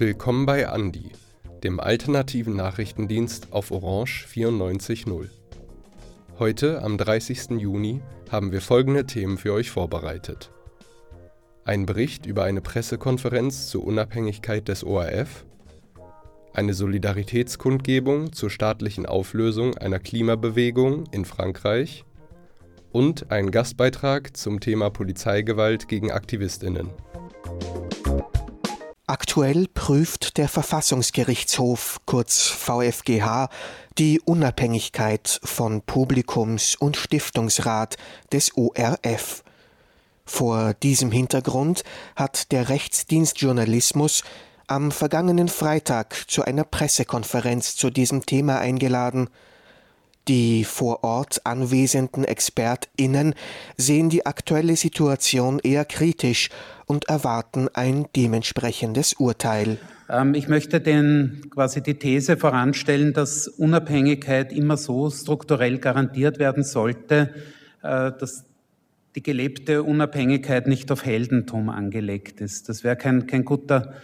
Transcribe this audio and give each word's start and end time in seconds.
Willkommen 0.00 0.46
bei 0.46 0.66
Andi, 0.66 1.12
dem 1.62 1.78
alternativen 1.78 2.56
Nachrichtendienst 2.56 3.48
auf 3.52 3.70
Orange 3.70 4.26
94.0. 4.32 5.28
Heute, 6.38 6.80
am 6.80 6.96
30. 6.96 7.60
Juni, 7.60 8.00
haben 8.30 8.50
wir 8.50 8.62
folgende 8.62 9.04
Themen 9.04 9.36
für 9.36 9.52
euch 9.52 9.70
vorbereitet. 9.70 10.52
Ein 11.66 11.84
Bericht 11.84 12.24
über 12.24 12.44
eine 12.44 12.62
Pressekonferenz 12.62 13.68
zur 13.68 13.84
Unabhängigkeit 13.84 14.68
des 14.68 14.84
ORF, 14.84 15.44
eine 16.54 16.72
Solidaritätskundgebung 16.72 18.32
zur 18.32 18.48
staatlichen 18.48 19.04
Auflösung 19.04 19.76
einer 19.76 19.98
Klimabewegung 19.98 21.04
in 21.12 21.26
Frankreich 21.26 22.06
und 22.90 23.30
ein 23.30 23.50
Gastbeitrag 23.50 24.34
zum 24.34 24.60
Thema 24.60 24.88
Polizeigewalt 24.88 25.88
gegen 25.88 26.10
Aktivistinnen. 26.10 26.88
Aktuell 29.10 29.66
prüft 29.66 30.38
der 30.38 30.48
Verfassungsgerichtshof, 30.48 32.00
kurz 32.06 32.46
VfGH, 32.46 33.48
die 33.98 34.20
Unabhängigkeit 34.20 35.40
von 35.42 35.82
Publikums- 35.82 36.76
und 36.76 36.96
Stiftungsrat 36.96 37.96
des 38.30 38.56
ORF. 38.56 39.42
Vor 40.24 40.74
diesem 40.74 41.10
Hintergrund 41.10 41.82
hat 42.14 42.52
der 42.52 42.68
Rechtsdienst 42.68 43.40
Journalismus 43.40 44.22
am 44.68 44.92
vergangenen 44.92 45.48
Freitag 45.48 46.30
zu 46.30 46.44
einer 46.44 46.62
Pressekonferenz 46.62 47.74
zu 47.74 47.90
diesem 47.90 48.26
Thema 48.26 48.60
eingeladen. 48.60 49.28
Die 50.28 50.64
vor 50.64 51.02
Ort 51.02 51.44
anwesenden 51.44 52.24
ExpertInnen 52.24 53.34
sehen 53.76 54.10
die 54.10 54.26
aktuelle 54.26 54.76
Situation 54.76 55.58
eher 55.62 55.84
kritisch 55.84 56.50
und 56.86 57.08
erwarten 57.08 57.68
ein 57.72 58.06
dementsprechendes 58.14 59.14
Urteil. 59.14 59.78
Ähm, 60.08 60.34
ich 60.34 60.48
möchte 60.48 60.80
den, 60.80 61.42
quasi 61.50 61.82
die 61.82 61.94
These 61.94 62.36
voranstellen, 62.36 63.12
dass 63.12 63.48
Unabhängigkeit 63.48 64.52
immer 64.52 64.76
so 64.76 65.10
strukturell 65.10 65.78
garantiert 65.78 66.38
werden 66.38 66.64
sollte, 66.64 67.34
äh, 67.82 68.12
dass 68.18 68.44
die 69.14 69.22
gelebte 69.22 69.82
Unabhängigkeit 69.82 70.66
nicht 70.66 70.92
auf 70.92 71.04
Heldentum 71.04 71.68
angelegt 71.68 72.40
ist. 72.40 72.68
Das 72.68 72.84
wäre 72.84 72.96
kein, 72.96 73.26
kein 73.26 73.44
guter 73.44 73.94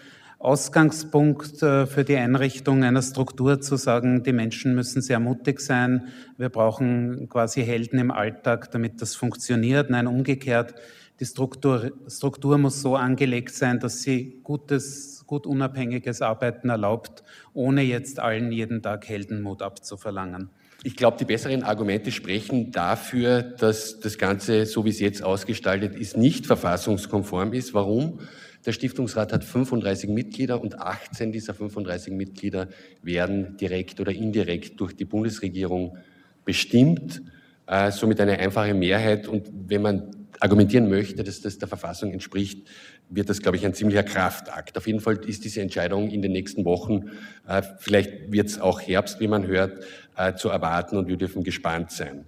Ausgangspunkt 0.47 1.61
äh, 1.65 1.87
für 1.87 2.05
die 2.05 2.15
Einrichtung 2.15 2.85
einer 2.85 3.03
Struktur 3.03 3.61
zu 3.61 3.75
sagen, 3.75 4.23
die 4.23 4.33
Menschen 4.33 4.77
müssen 4.77 5.03
sehr 5.03 5.19
mutig 5.19 5.59
sein, 5.59 6.07
wir 6.39 6.51
brauchen 6.51 7.29
quasi 7.29 7.65
Helden 7.65 7.99
im 7.99 8.13
Alltag, 8.13 8.71
damit 8.71 9.03
das 9.03 9.17
funktioniert. 9.17 9.91
Nein, 9.91 10.07
umgekehrt, 10.07 10.75
die 11.19 11.25
Struktur, 11.25 11.91
Struktur 12.07 12.59
muss 12.59 12.81
so 12.81 12.95
angelegt 12.95 13.57
sein, 13.57 13.81
dass 13.81 14.03
sie 14.03 14.39
gutes, 14.45 15.25
gut 15.27 15.49
unabhängiges 15.49 16.23
Arbeiten 16.23 16.69
erlaubt, 16.69 17.25
ohne 17.53 17.83
jetzt 17.83 18.21
allen 18.21 18.53
jeden 18.53 18.83
Tag 18.83 19.09
Heldenmut 19.09 19.63
abzuverlangen. 19.63 20.51
Ich 20.85 20.95
glaube, 20.95 21.17
die 21.19 21.25
besseren 21.25 21.65
Argumente 21.65 22.13
sprechen 22.13 22.71
dafür, 22.71 23.43
dass 23.43 23.99
das 23.99 24.17
Ganze, 24.17 24.65
so 24.67 24.85
wie 24.85 24.91
es 24.91 25.01
jetzt 25.01 25.25
ausgestaltet 25.25 25.97
ist, 25.97 26.17
nicht 26.17 26.47
verfassungskonform 26.47 27.53
ist. 27.53 27.75
Warum? 27.75 28.21
Der 28.67 28.73
Stiftungsrat 28.73 29.33
hat 29.33 29.45
35 29.45 30.11
Mitglieder 30.11 30.61
und 30.61 30.81
18 30.81 31.31
dieser 31.31 31.55
35 31.55 32.13
Mitglieder 32.13 32.69
werden 33.01 33.57
direkt 33.57 34.01
oder 34.01 34.11
indirekt 34.11 34.81
durch 34.81 34.97
die 34.97 35.05
Bundesregierung 35.05 35.97
bestimmt, 36.45 37.23
äh, 37.69 37.93
somit 37.93 38.21
eine 38.21 38.41
einfache 38.41 38.75
Mehrheit. 38.75 39.29
Und 39.29 39.49
wenn 39.69 39.83
man 39.83 40.11
argumentieren 40.41 40.89
möchte, 40.91 41.23
dass 41.23 41.41
das 41.41 41.59
der 41.59 41.69
Verfassung 41.69 42.13
entspricht, 42.13 42.67
wird 43.09 43.31
das, 43.31 43.41
glaube 43.41 43.57
ich, 43.57 43.65
ein 43.65 43.73
ziemlicher 43.73 44.03
Kraftakt. 44.03 44.77
Auf 44.77 44.89
jeden 44.89 45.01
Fall 45.01 45.17
ist 45.25 45.45
diese 45.45 45.61
Entscheidung 45.61 46.11
in 46.11 46.21
den 46.21 46.33
nächsten 46.33 46.65
Wochen, 46.65 47.11
äh, 47.47 47.63
vielleicht 47.79 48.33
wird 48.33 48.49
es 48.49 48.59
auch 48.59 48.81
Herbst, 48.81 49.21
wie 49.21 49.29
man 49.29 49.47
hört, 49.47 49.85
äh, 50.17 50.35
zu 50.35 50.49
erwarten 50.49 50.97
und 50.97 51.07
wir 51.07 51.17
dürfen 51.17 51.45
gespannt 51.45 51.93
sein. 51.93 52.25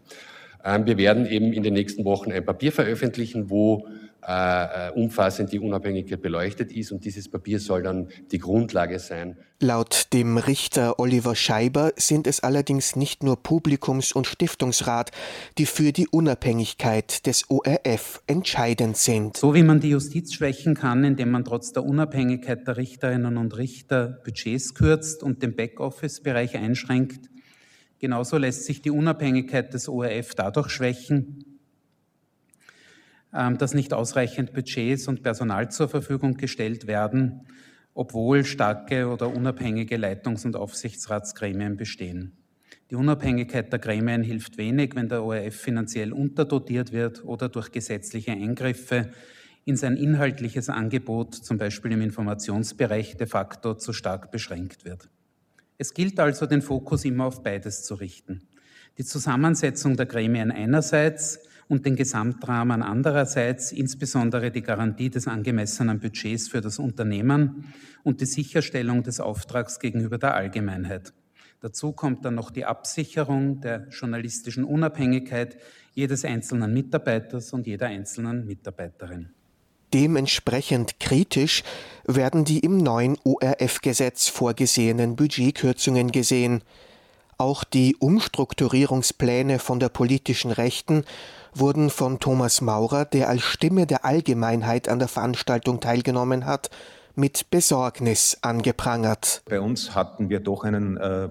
Ähm, 0.65 0.87
wir 0.87 0.99
werden 0.99 1.27
eben 1.27 1.53
in 1.53 1.65
den 1.65 1.75
nächsten 1.75 2.05
Wochen 2.05 2.31
ein 2.31 2.45
Papier 2.45 2.71
veröffentlichen, 2.71 3.51
wo 3.51 3.89
umfassend 4.95 5.53
die 5.53 5.59
Unabhängigkeit 5.59 6.21
beleuchtet 6.21 6.71
ist 6.71 6.93
und 6.93 7.05
dieses 7.05 7.31
Papier 7.31 7.59
soll 7.61 7.83
dann 7.83 8.09
die 8.31 8.39
Grundlage 8.39 8.99
sein. 8.99 9.39
Laut 9.61 10.13
dem 10.13 10.37
Richter 10.37 11.01
Oliver 11.01 11.35
Scheiber 11.35 11.93
sind 11.97 12.27
es 12.27 12.41
allerdings 12.41 12.95
nicht 12.95 13.23
nur 13.23 13.43
Publikums- 13.43 14.13
und 14.13 14.27
Stiftungsrat, 14.27 15.13
die 15.57 15.65
für 15.65 15.93
die 15.93 16.07
Unabhängigkeit 16.09 17.27
des 17.27 17.51
ORF 17.51 18.23
entscheidend 18.27 18.99
sind. 18.99 19.39
So 19.39 19.55
wie 19.55 19.63
man 19.63 19.81
die 19.81 19.91
Justiz 19.91 20.35
schwächen 20.35 20.75
kann, 20.75 21.05
indem 21.05 21.31
man 21.31 21.45
trotz 21.45 21.73
der 21.73 21.85
Unabhängigkeit 21.85 22.69
der 22.69 22.77
Richterinnen 22.77 23.39
und 23.39 23.57
Richter 23.57 24.21
Budgets 24.25 24.75
kürzt 24.75 25.23
und 25.23 25.43
den 25.43 25.57
Backoffice-Bereich 25.57 26.57
einschränkt, 26.57 27.31
genauso 27.99 28.37
lässt 28.37 28.67
sich 28.67 28.83
die 28.83 28.91
Unabhängigkeit 28.91 29.73
des 29.73 29.89
ORF 29.89 30.35
dadurch 30.35 30.69
schwächen, 30.69 31.48
dass 33.31 33.75
nicht 33.75 33.93
ausreichend 33.93 34.53
Budgets 34.53 35.09
und 35.09 35.23
Personal 35.23 35.71
zur 35.71 35.89
Verfügung 35.89 36.37
gestellt 36.37 36.87
werden, 36.87 37.47
obwohl 37.95 38.45
starke 38.45 39.09
oder 39.09 39.35
unabhängige 39.35 39.97
Leitungs- 39.97 40.45
und 40.45 40.57
Aufsichtsratsgremien 40.57 41.77
bestehen. 41.77 42.33
Die 42.91 42.95
Unabhängigkeit 42.95 43.71
der 43.71 43.79
Gremien 43.81 44.23
hilft 44.23 44.57
wenig, 44.57 44.95
wenn 44.95 45.09
der 45.09 45.23
ORF 45.23 45.55
finanziell 45.55 46.13
unterdotiert 46.13 46.93
wird 46.93 47.23
oder 47.23 47.51
durch 47.51 47.71
gesetzliche 47.71 48.33
Eingriffe 48.33 49.11
in 49.67 49.77
sein 49.77 49.99
inhaltliches 49.99 50.71
Angebot, 50.71 51.35
zum 51.35 51.59
Beispiel 51.59 51.93
im 51.93 52.01
Informationsbereich, 52.01 53.19
de 53.19 53.27
facto 53.27 53.75
zu 53.75 53.93
stark 53.93 54.31
beschränkt 54.31 54.87
wird. 54.87 55.11
Es 55.77 55.93
gilt 55.93 56.19
also, 56.19 56.47
den 56.47 56.63
Fokus 56.63 57.05
immer 57.05 57.27
auf 57.27 57.43
beides 57.43 57.85
zu 57.85 57.95
richten. 57.95 58.49
Die 58.97 59.05
Zusammensetzung 59.05 59.97
der 59.97 60.07
Gremien 60.07 60.51
einerseits 60.51 61.41
und 61.69 61.85
den 61.85 61.97
Gesamtrahmen 61.97 62.83
andererseits, 62.83 63.73
insbesondere 63.73 64.51
die 64.51 64.63
Garantie 64.63 65.11
des 65.11 65.29
angemessenen 65.29 66.01
Budgets 66.01 66.49
für 66.49 66.61
das 66.61 66.79
Unternehmen 66.79 67.73
und 68.03 68.21
die 68.21 68.27
Sicherstellung 68.27 69.03
des 69.03 69.21
Auftrags 69.21 69.79
gegenüber 69.79 70.19
der 70.19 70.35
Allgemeinheit. 70.35 71.13
Dazu 71.61 71.93
kommt 71.93 72.25
dann 72.25 72.37
noch 72.37 72.51
die 72.51 72.65
Absicherung 72.65 73.61
der 73.61 73.89
journalistischen 73.89 74.65
Unabhängigkeit 74.65 75.59
jedes 75.93 76.25
einzelnen 76.25 76.73
Mitarbeiters 76.73 77.53
und 77.53 77.67
jeder 77.67 77.87
einzelnen 77.87 78.47
Mitarbeiterin. 78.47 79.31
Dementsprechend 79.93 81.01
kritisch 81.01 81.65
werden 82.07 82.45
die 82.45 82.61
im 82.61 82.77
neuen 82.79 83.17
ORF-Gesetz 83.25 84.29
vorgesehenen 84.29 85.17
Budgetkürzungen 85.17 86.13
gesehen. 86.13 86.63
Auch 87.39 87.65
die 87.65 87.97
Umstrukturierungspläne 87.97 89.59
von 89.59 89.81
der 89.81 89.89
politischen 89.89 90.51
Rechten 90.53 91.05
wurden 91.59 91.91
von 91.91 92.21
Thomas 92.21 92.61
Maurer, 92.61 93.05
der 93.05 93.29
als 93.29 93.43
Stimme 93.43 93.87
der 93.87 94.05
Allgemeinheit 94.05 94.89
an 94.89 94.99
der 94.99 95.09
Veranstaltung 95.09 95.81
teilgenommen 95.81 96.47
hat, 96.47 96.71
mit 97.15 97.51
Besorgnis 97.51 98.39
angeprangert. 98.43 99.43
Bei 99.49 99.61
uns 99.61 99.95
hatten 99.95 100.31
wir 100.31 100.41
doch 100.41 100.65
einen 100.65 100.97
äh, 100.97 101.29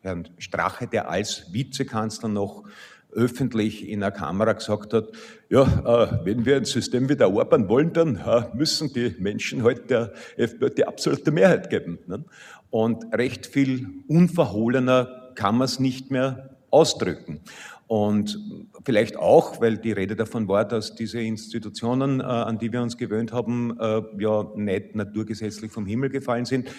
Herrn 0.00 0.28
Strache, 0.38 0.86
der 0.86 1.08
als 1.08 1.52
Vizekanzler 1.52 2.28
noch 2.28 2.64
öffentlich 3.12 3.88
in 3.88 4.00
der 4.00 4.10
Kamera 4.10 4.54
gesagt 4.54 4.92
hat, 4.94 5.08
ja, 5.48 5.62
äh, 5.62 6.24
wenn 6.24 6.44
wir 6.44 6.56
ein 6.56 6.64
System 6.64 7.08
wie 7.08 7.16
der 7.16 7.32
Orban 7.32 7.68
wollen, 7.68 7.92
dann 7.92 8.16
äh, 8.16 8.44
müssen 8.54 8.92
die 8.92 9.14
Menschen 9.18 9.62
halt 9.62 9.90
der 9.90 10.12
FPÖ 10.36 10.70
die 10.70 10.86
absolute 10.86 11.30
Mehrheit 11.30 11.70
geben. 11.70 11.98
Ne? 12.06 12.24
Und 12.70 13.14
recht 13.14 13.46
viel 13.46 13.86
unverhohlener 14.08 15.32
kann 15.34 15.56
man 15.56 15.66
es 15.66 15.78
nicht 15.78 16.10
mehr 16.10 16.56
ausdrücken. 16.70 17.40
Und 17.92 18.38
vielleicht 18.86 19.18
auch, 19.18 19.60
weil 19.60 19.76
die 19.76 19.92
Rede 19.92 20.16
davon 20.16 20.48
war, 20.48 20.64
dass 20.64 20.94
diese 20.94 21.20
Institutionen, 21.20 22.20
äh, 22.20 22.22
an 22.22 22.58
die 22.58 22.72
wir 22.72 22.80
uns 22.80 22.96
gewöhnt 22.96 23.34
haben, 23.34 23.78
äh, 23.78 24.00
ja 24.18 24.50
nicht 24.54 24.94
naturgesetzlich 24.94 25.70
vom 25.70 25.84
Himmel 25.84 26.08
gefallen 26.08 26.46
sind. 26.46 26.70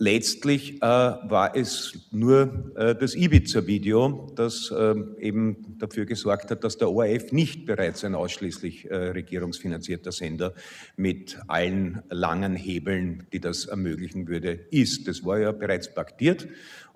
Letztlich 0.00 0.76
äh, 0.76 0.80
war 0.80 1.56
es 1.56 2.06
nur 2.12 2.72
äh, 2.76 2.94
das 2.94 3.16
Ibiza-Video, 3.16 4.30
das 4.36 4.70
äh, 4.70 4.94
eben 5.18 5.76
dafür 5.80 6.04
gesorgt 6.04 6.52
hat, 6.52 6.62
dass 6.62 6.78
der 6.78 6.88
ORF 6.88 7.32
nicht 7.32 7.66
bereits 7.66 8.04
ein 8.04 8.14
ausschließlich 8.14 8.88
äh, 8.88 8.94
regierungsfinanzierter 8.94 10.12
Sender 10.12 10.54
mit 10.96 11.36
allen 11.48 12.04
langen 12.10 12.54
Hebeln, 12.54 13.26
die 13.32 13.40
das 13.40 13.64
ermöglichen 13.64 14.28
würde, 14.28 14.52
ist. 14.70 15.08
Das 15.08 15.24
war 15.24 15.40
ja 15.40 15.50
bereits 15.50 15.92
paktiert 15.92 16.46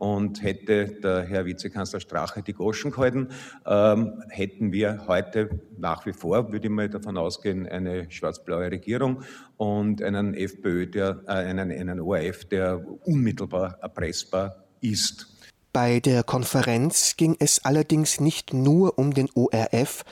und 0.03 0.43
hätte 0.43 0.87
der 0.87 1.23
Herr 1.23 1.45
Vizekanzler 1.45 2.01
Strache 2.01 2.43
die 2.43 2.55
Goschen 2.55 2.91
gehalten, 2.91 3.29
ähm, 3.65 4.21
hätten 4.31 4.73
wir 4.73 5.07
heute 5.07 5.61
nach 5.79 6.05
wie 6.07 6.13
vor, 6.13 6.51
würde 6.51 6.67
ich 6.67 6.73
mal 6.73 6.89
davon 6.89 7.17
ausgehen, 7.17 7.69
eine 7.69 8.11
schwarz-blaue 8.11 8.69
Regierung 8.69 9.23
und 9.59 10.03
einen 10.03 10.35
FPÖ, 10.35 10.89
der, 10.89 11.23
äh, 11.29 11.31
einen, 11.31 11.71
einen 11.71 12.01
ORF, 12.01 12.47
der 12.47 12.85
unmittelbar 13.05 13.79
erpressbar 13.81 14.65
ist. 14.81 15.29
Bei 15.73 16.01
der 16.01 16.25
Konferenz 16.25 17.17
ging 17.17 17.37
es 17.39 17.65
allerdings 17.65 18.19
nicht 18.19 18.53
nur 18.53 18.99
um 18.99 19.15
den 19.15 19.29
ORF, 19.37 20.05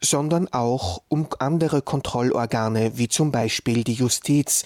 sondern 0.00 0.48
auch 0.48 1.02
um 1.06 1.28
andere 1.38 1.82
Kontrollorgane 1.82 2.98
wie 2.98 3.06
zum 3.06 3.30
Beispiel 3.30 3.84
die 3.84 3.94
Justiz, 3.94 4.64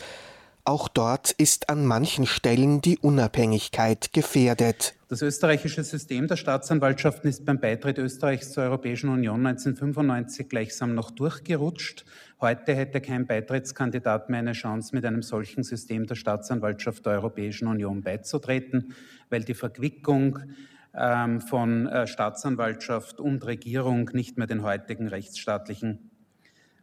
Auch 0.66 0.88
dort 0.88 1.30
ist 1.32 1.68
an 1.68 1.84
manchen 1.84 2.24
Stellen 2.24 2.80
die 2.80 2.96
Unabhängigkeit 2.96 4.14
gefährdet. 4.14 4.94
Das 5.08 5.20
österreichische 5.20 5.84
System 5.84 6.26
der 6.26 6.36
Staatsanwaltschaften 6.36 7.28
ist 7.28 7.44
beim 7.44 7.60
Beitritt 7.60 7.98
Österreichs 7.98 8.50
zur 8.52 8.62
Europäischen 8.62 9.10
Union 9.10 9.46
1995 9.46 10.48
gleichsam 10.48 10.94
noch 10.94 11.10
durchgerutscht. 11.10 12.06
Heute 12.40 12.74
hätte 12.74 13.02
kein 13.02 13.26
Beitrittskandidat 13.26 14.30
mehr 14.30 14.38
eine 14.38 14.52
Chance, 14.52 14.96
mit 14.96 15.04
einem 15.04 15.20
solchen 15.20 15.64
System 15.64 16.06
der 16.06 16.14
Staatsanwaltschaft 16.14 17.04
der 17.04 17.12
Europäischen 17.12 17.68
Union 17.68 18.00
beizutreten, 18.00 18.94
weil 19.28 19.44
die 19.44 19.52
Verquickung 19.52 20.38
ähm, 20.94 21.42
von 21.42 21.88
äh, 21.88 22.06
Staatsanwaltschaft 22.06 23.20
und 23.20 23.44
Regierung 23.44 24.08
nicht 24.14 24.38
mehr 24.38 24.46
den 24.46 24.62
heutigen 24.62 25.08
rechtsstaatlichen 25.08 26.10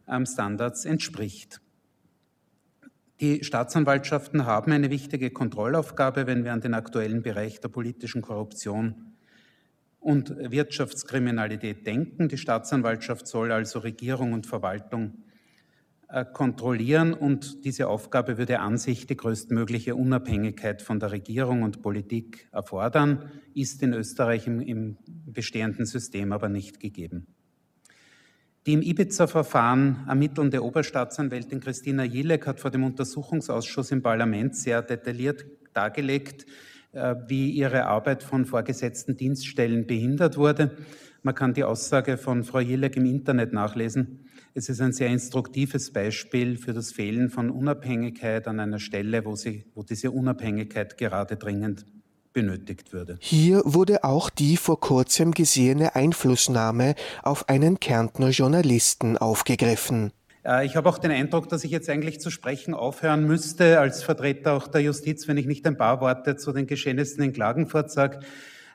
ähm, 0.08 0.24
Standards 0.24 0.84
entspricht. 0.84 1.60
Die 3.22 3.44
Staatsanwaltschaften 3.44 4.46
haben 4.46 4.72
eine 4.72 4.90
wichtige 4.90 5.30
Kontrollaufgabe, 5.30 6.26
wenn 6.26 6.42
wir 6.42 6.52
an 6.52 6.60
den 6.60 6.74
aktuellen 6.74 7.22
Bereich 7.22 7.60
der 7.60 7.68
politischen 7.68 8.20
Korruption 8.20 9.14
und 10.00 10.34
Wirtschaftskriminalität 10.36 11.86
denken. 11.86 12.28
Die 12.28 12.36
Staatsanwaltschaft 12.36 13.28
soll 13.28 13.52
also 13.52 13.78
Regierung 13.78 14.32
und 14.32 14.48
Verwaltung 14.48 15.18
äh, 16.08 16.24
kontrollieren 16.24 17.14
und 17.14 17.64
diese 17.64 17.86
Aufgabe 17.86 18.38
würde 18.38 18.58
an 18.58 18.76
sich 18.76 19.06
die 19.06 19.16
größtmögliche 19.16 19.94
Unabhängigkeit 19.94 20.82
von 20.82 20.98
der 20.98 21.12
Regierung 21.12 21.62
und 21.62 21.80
Politik 21.80 22.48
erfordern, 22.50 23.30
ist 23.54 23.84
in 23.84 23.92
Österreich 23.92 24.48
im, 24.48 24.60
im 24.60 24.96
bestehenden 25.06 25.86
System 25.86 26.32
aber 26.32 26.48
nicht 26.48 26.80
gegeben. 26.80 27.31
Die 28.64 28.74
im 28.74 28.82
Ibiza-Verfahren 28.82 30.04
ermittelnde 30.06 30.62
Oberstaatsanwältin 30.62 31.58
Christina 31.58 32.04
Jilek 32.04 32.46
hat 32.46 32.60
vor 32.60 32.70
dem 32.70 32.84
Untersuchungsausschuss 32.84 33.90
im 33.90 34.02
Parlament 34.02 34.54
sehr 34.54 34.82
detailliert 34.82 35.44
dargelegt, 35.72 36.46
äh, 36.92 37.16
wie 37.26 37.50
ihre 37.50 37.86
Arbeit 37.86 38.22
von 38.22 38.44
vorgesetzten 38.44 39.16
Dienststellen 39.16 39.88
behindert 39.88 40.36
wurde. 40.36 40.76
Man 41.24 41.34
kann 41.34 41.54
die 41.54 41.64
Aussage 41.64 42.16
von 42.16 42.44
Frau 42.44 42.60
Jilek 42.60 42.96
im 42.96 43.06
Internet 43.06 43.52
nachlesen. 43.52 44.26
Es 44.54 44.68
ist 44.68 44.80
ein 44.80 44.92
sehr 44.92 45.08
instruktives 45.08 45.92
Beispiel 45.92 46.56
für 46.56 46.72
das 46.72 46.92
Fehlen 46.92 47.30
von 47.30 47.50
Unabhängigkeit 47.50 48.46
an 48.46 48.60
einer 48.60 48.78
Stelle, 48.78 49.24
wo, 49.24 49.34
sie, 49.34 49.64
wo 49.74 49.82
diese 49.82 50.12
Unabhängigkeit 50.12 50.98
gerade 50.98 51.36
dringend 51.36 51.84
benötigt 52.32 52.92
würde. 52.92 53.18
Hier 53.20 53.62
wurde 53.64 54.04
auch 54.04 54.30
die 54.30 54.56
vor 54.56 54.80
kurzem 54.80 55.32
gesehene 55.32 55.94
Einflussnahme 55.94 56.94
auf 57.22 57.48
einen 57.48 57.80
Kärntner 57.80 58.28
Journalisten 58.30 59.16
aufgegriffen. 59.18 60.12
Äh, 60.44 60.66
ich 60.66 60.76
habe 60.76 60.88
auch 60.88 60.98
den 60.98 61.10
Eindruck, 61.10 61.48
dass 61.48 61.64
ich 61.64 61.70
jetzt 61.70 61.88
eigentlich 61.88 62.20
zu 62.20 62.30
sprechen 62.30 62.74
aufhören 62.74 63.26
müsste, 63.26 63.80
als 63.80 64.02
Vertreter 64.02 64.54
auch 64.54 64.68
der 64.68 64.82
Justiz, 64.82 65.28
wenn 65.28 65.36
ich 65.36 65.46
nicht 65.46 65.66
ein 65.66 65.76
paar 65.76 66.00
Worte 66.00 66.36
zu 66.36 66.52
den 66.52 66.66
Geschehnissen 66.66 67.22
in 67.22 67.32
Klagenfurt 67.32 67.90
sage. 67.90 68.20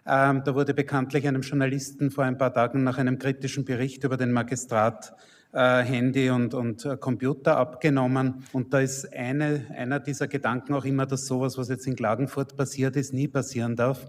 Ähm, 0.06 0.42
da 0.46 0.56
wurde 0.56 0.74
bekanntlich 0.74 1.28
einem 1.28 1.42
Journalisten 1.42 2.12
vor 2.12 2.24
ein 2.24 2.38
paar 2.38 2.54
Tagen 2.54 2.84
nach 2.84 2.98
einem 2.98 3.20
kritischen 3.20 3.66
Bericht 3.66 4.04
über 4.06 4.16
den 4.16 4.32
Magistrat 4.32 5.14
Handy 5.60 6.30
und, 6.30 6.54
und 6.54 6.86
äh, 6.86 6.98
Computer 6.98 7.58
abgenommen. 7.58 8.44
Und 8.54 8.74
da 8.74 8.80
ist 8.80 9.12
eine, 9.14 9.66
einer 9.76 10.00
dieser 10.00 10.28
Gedanken 10.28 10.74
auch 10.74 10.86
immer, 10.86 11.06
dass 11.06 11.26
sowas, 11.26 11.58
was 11.58 11.70
jetzt 11.70 11.88
in 11.88 11.96
Klagenfurt 11.96 12.56
passiert 12.56 12.96
ist, 12.96 13.14
nie 13.14 13.28
passieren 13.28 13.76
darf. 13.76 14.06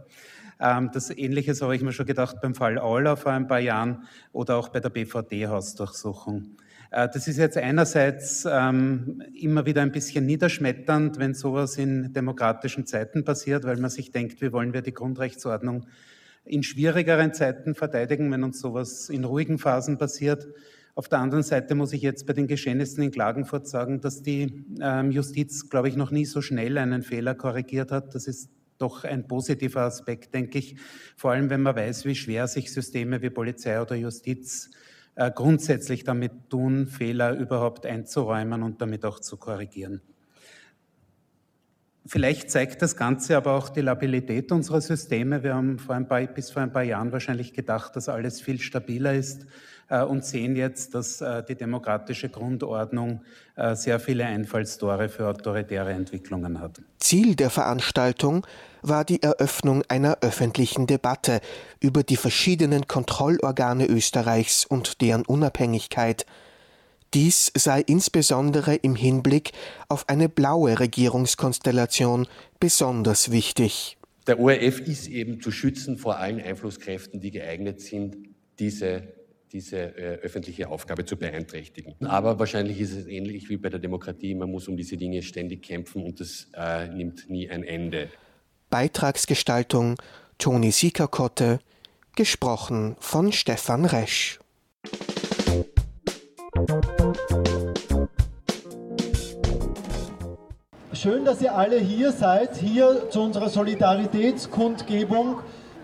Ähm, 0.60 0.90
das 0.92 1.10
Ähnliches 1.10 1.62
habe 1.62 1.74
ich 1.76 1.82
mir 1.82 1.92
schon 1.92 2.06
gedacht 2.06 2.40
beim 2.40 2.54
Fall 2.54 2.78
Auler 2.78 3.16
vor 3.16 3.32
ein 3.32 3.46
paar 3.46 3.60
Jahren 3.60 4.04
oder 4.32 4.56
auch 4.56 4.68
bei 4.68 4.80
der 4.80 4.90
BVD-Hausdurchsuchung. 4.90 6.56
Äh, 6.90 7.08
das 7.12 7.28
ist 7.28 7.38
jetzt 7.38 7.56
einerseits 7.56 8.46
ähm, 8.50 9.22
immer 9.34 9.66
wieder 9.66 9.82
ein 9.82 9.92
bisschen 9.92 10.26
niederschmetternd, 10.26 11.18
wenn 11.18 11.34
sowas 11.34 11.76
in 11.78 12.12
demokratischen 12.12 12.86
Zeiten 12.86 13.24
passiert, 13.24 13.64
weil 13.64 13.76
man 13.76 13.90
sich 13.90 14.10
denkt, 14.10 14.40
wie 14.40 14.52
wollen 14.52 14.72
wir 14.72 14.82
die 14.82 14.94
Grundrechtsordnung 14.94 15.86
in 16.44 16.62
schwierigeren 16.62 17.34
Zeiten 17.34 17.74
verteidigen, 17.74 18.30
wenn 18.32 18.42
uns 18.42 18.60
sowas 18.60 19.10
in 19.10 19.24
ruhigen 19.24 19.58
Phasen 19.58 19.98
passiert. 19.98 20.46
Auf 20.98 21.08
der 21.08 21.20
anderen 21.20 21.44
Seite 21.44 21.76
muss 21.76 21.92
ich 21.92 22.02
jetzt 22.02 22.26
bei 22.26 22.32
den 22.32 22.48
Geschehnissen 22.48 23.04
in 23.04 23.12
Klagenfurt 23.12 23.68
sagen, 23.68 24.00
dass 24.00 24.20
die 24.20 24.64
ähm, 24.80 25.12
Justiz, 25.12 25.70
glaube 25.70 25.88
ich, 25.88 25.94
noch 25.94 26.10
nie 26.10 26.24
so 26.24 26.42
schnell 26.42 26.76
einen 26.76 27.02
Fehler 27.02 27.36
korrigiert 27.36 27.92
hat. 27.92 28.16
Das 28.16 28.26
ist 28.26 28.50
doch 28.78 29.04
ein 29.04 29.28
positiver 29.28 29.82
Aspekt, 29.82 30.34
denke 30.34 30.58
ich. 30.58 30.74
Vor 31.16 31.30
allem, 31.30 31.50
wenn 31.50 31.62
man 31.62 31.76
weiß, 31.76 32.04
wie 32.04 32.16
schwer 32.16 32.48
sich 32.48 32.72
Systeme 32.72 33.22
wie 33.22 33.30
Polizei 33.30 33.80
oder 33.80 33.94
Justiz 33.94 34.72
äh, 35.14 35.30
grundsätzlich 35.32 36.02
damit 36.02 36.32
tun, 36.50 36.88
Fehler 36.88 37.38
überhaupt 37.38 37.86
einzuräumen 37.86 38.64
und 38.64 38.82
damit 38.82 39.04
auch 39.04 39.20
zu 39.20 39.36
korrigieren. 39.36 40.02
Vielleicht 42.06 42.50
zeigt 42.50 42.82
das 42.82 42.96
Ganze 42.96 43.36
aber 43.36 43.52
auch 43.52 43.68
die 43.68 43.82
Labilität 43.82 44.50
unserer 44.50 44.80
Systeme. 44.80 45.44
Wir 45.44 45.54
haben 45.54 45.78
vor 45.78 45.94
ein 45.94 46.08
paar, 46.08 46.26
bis 46.26 46.50
vor 46.50 46.62
ein 46.62 46.72
paar 46.72 46.82
Jahren 46.82 47.12
wahrscheinlich 47.12 47.52
gedacht, 47.52 47.94
dass 47.94 48.08
alles 48.08 48.40
viel 48.40 48.58
stabiler 48.58 49.14
ist 49.14 49.46
und 49.88 50.24
sehen 50.24 50.54
jetzt, 50.56 50.94
dass 50.94 51.20
äh, 51.20 51.42
die 51.42 51.54
demokratische 51.54 52.28
Grundordnung 52.28 53.22
äh, 53.56 53.74
sehr 53.74 53.98
viele 53.98 54.26
Einfallstore 54.26 55.08
für 55.08 55.26
autoritäre 55.26 55.92
Entwicklungen 55.92 56.60
hat. 56.60 56.80
Ziel 56.98 57.34
der 57.34 57.50
Veranstaltung 57.50 58.46
war 58.82 59.04
die 59.04 59.22
Eröffnung 59.22 59.82
einer 59.88 60.18
öffentlichen 60.20 60.86
Debatte 60.86 61.40
über 61.80 62.02
die 62.02 62.16
verschiedenen 62.16 62.86
Kontrollorgane 62.86 63.86
Österreichs 63.86 64.64
und 64.66 65.00
deren 65.00 65.24
Unabhängigkeit. 65.24 66.26
Dies 67.14 67.50
sei 67.56 67.80
insbesondere 67.80 68.74
im 68.74 68.94
Hinblick 68.94 69.52
auf 69.88 70.08
eine 70.10 70.28
blaue 70.28 70.78
Regierungskonstellation 70.78 72.26
besonders 72.60 73.30
wichtig. 73.30 73.96
Der 74.26 74.38
ORF 74.38 74.80
ist 74.80 75.08
eben 75.08 75.40
zu 75.40 75.50
schützen 75.50 75.96
vor 75.96 76.18
allen 76.18 76.38
Einflusskräften, 76.38 77.20
die 77.20 77.30
geeignet 77.30 77.80
sind, 77.80 78.18
diese 78.58 79.17
diese 79.52 79.96
äh, 79.96 80.18
öffentliche 80.22 80.68
Aufgabe 80.68 81.04
zu 81.04 81.16
beeinträchtigen. 81.16 81.94
Aber 82.06 82.38
wahrscheinlich 82.38 82.80
ist 82.80 82.92
es 82.92 83.06
ähnlich 83.06 83.48
wie 83.48 83.56
bei 83.56 83.68
der 83.68 83.78
Demokratie, 83.78 84.34
man 84.34 84.50
muss 84.50 84.68
um 84.68 84.76
diese 84.76 84.96
Dinge 84.96 85.22
ständig 85.22 85.62
kämpfen 85.62 86.02
und 86.02 86.20
das 86.20 86.48
äh, 86.54 86.88
nimmt 86.88 87.28
nie 87.30 87.48
ein 87.50 87.62
Ende. 87.62 88.08
Beitragsgestaltung 88.70 89.96
Toni 90.38 90.70
Siekerkotte, 90.70 91.58
gesprochen 92.14 92.96
von 93.00 93.32
Stefan 93.32 93.84
Resch. 93.84 94.38
Schön, 100.92 101.24
dass 101.24 101.40
ihr 101.40 101.54
alle 101.54 101.78
hier 101.78 102.12
seid, 102.12 102.56
hier 102.56 103.08
zu 103.10 103.20
unserer 103.20 103.48
Solidaritätskundgebung 103.48 105.40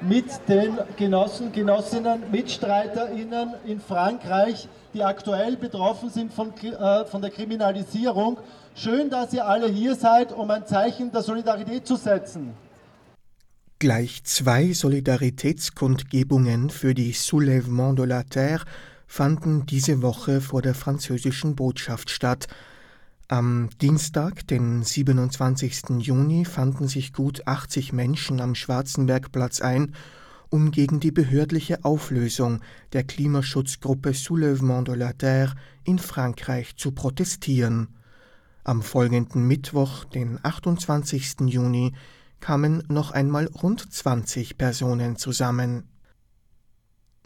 mit 0.09 0.27
den 0.49 0.79
Genossen, 0.97 1.53
Genossinnen, 1.53 2.31
MitstreiterInnen 2.31 3.55
in 3.65 3.81
Frankreich, 3.81 4.69
die 4.93 5.03
aktuell 5.03 5.57
betroffen 5.57 6.11
sind 6.11 6.33
von, 6.33 6.53
äh, 6.63 7.05
von 7.07 7.23
der 7.23 7.31
Kriminalisierung. 7.31 8.39
Schön, 8.75 9.11
dass 9.11 9.33
ihr 9.33 9.47
alle 9.47 9.69
hier 9.69 9.95
seid, 9.95 10.33
um 10.33 10.51
ein 10.51 10.67
Zeichen 10.67 11.11
der 11.11 11.23
Solidarität 11.23 11.87
zu 11.87 11.97
setzen. 11.97 12.55
Gleich 13.79 14.25
zwei 14.25 14.73
Solidaritätskundgebungen 14.73 16.71
für 16.71 16.95
die 16.95 17.13
Soulèvement 17.13 17.95
de 17.95 18.07
la 18.07 18.23
Terre 18.23 18.65
fanden 19.07 19.67
diese 19.67 20.03
Woche 20.03 20.41
vor 20.41 20.63
der 20.63 20.75
französischen 20.75 21.55
Botschaft 21.55 22.11
statt. 22.11 22.47
Am 23.29 23.71
Dienstag, 23.81 24.47
den 24.49 24.83
27. 24.83 25.99
Juni, 25.99 26.45
fanden 26.45 26.89
sich 26.89 27.15
gut 27.15 27.47
80 27.47 27.95
Menschen 27.95 28.39
am 28.39 28.55
Schwarzenbergplatz 28.55 29.63
ein, 29.63 29.95
um 30.51 30.71
gegen 30.71 31.01
die 31.01 31.11
behördliche 31.11 31.87
Auflösung 31.87 32.61
der 32.93 33.03
Klimaschutzgruppe 33.03 34.11
Soulèvement 34.11 34.85
de 34.85 34.95
la 34.95 35.15
Terre 35.15 35.55
in 35.85 35.99
Frankreich 35.99 36.77
zu 36.77 36.93
protestieren. 36.93 37.89
Am 38.63 38.83
folgenden 38.83 39.49
Mittwoch, 39.49 40.05
den 40.05 40.39
28. 40.43 41.47
Juni, 41.47 41.95
kamen 42.41 42.83
noch 42.89 43.11
einmal 43.11 43.47
rund 43.47 43.91
20 43.91 44.59
Personen 44.59 45.17
zusammen. 45.17 45.85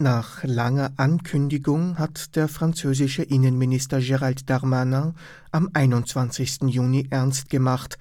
Nach 0.01 0.45
langer 0.45 0.93
Ankündigung 0.97 1.99
hat 1.99 2.37
der 2.37 2.47
französische 2.47 3.25
Innenminister 3.25 3.99
Gérald 3.99 4.47
Darmanin 4.47 5.15
am 5.51 5.71
21. 5.73 6.69
Juni 6.69 7.09
ernst 7.11 7.51
gemacht. 7.51 7.99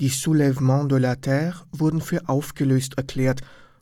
Die 0.00 0.10
Soulèvements 0.10 0.86
de 0.86 0.98
la 0.98 1.14
Terre 1.14 1.64
wurden 1.72 2.02
für 2.02 2.28
aufgelöst 2.28 2.98
erklärt 2.98 3.40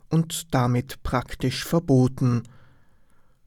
und 0.09 0.53
damit 0.53 1.03
praktisch 1.03 1.65
verboten. 1.65 2.43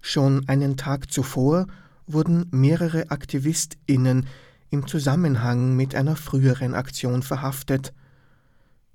Schon 0.02 0.46
einen 0.46 0.76
Tag 0.76 1.10
zuvor 1.10 1.66
wurden 2.06 2.48
mehrere 2.50 3.10
AktivistInnen 3.10 4.26
im 4.68 4.86
Zusammenhang 4.86 5.74
mit 5.74 5.94
einer 5.94 6.16
früheren 6.16 6.74
Aktion 6.74 7.22
verhaftet. 7.22 7.94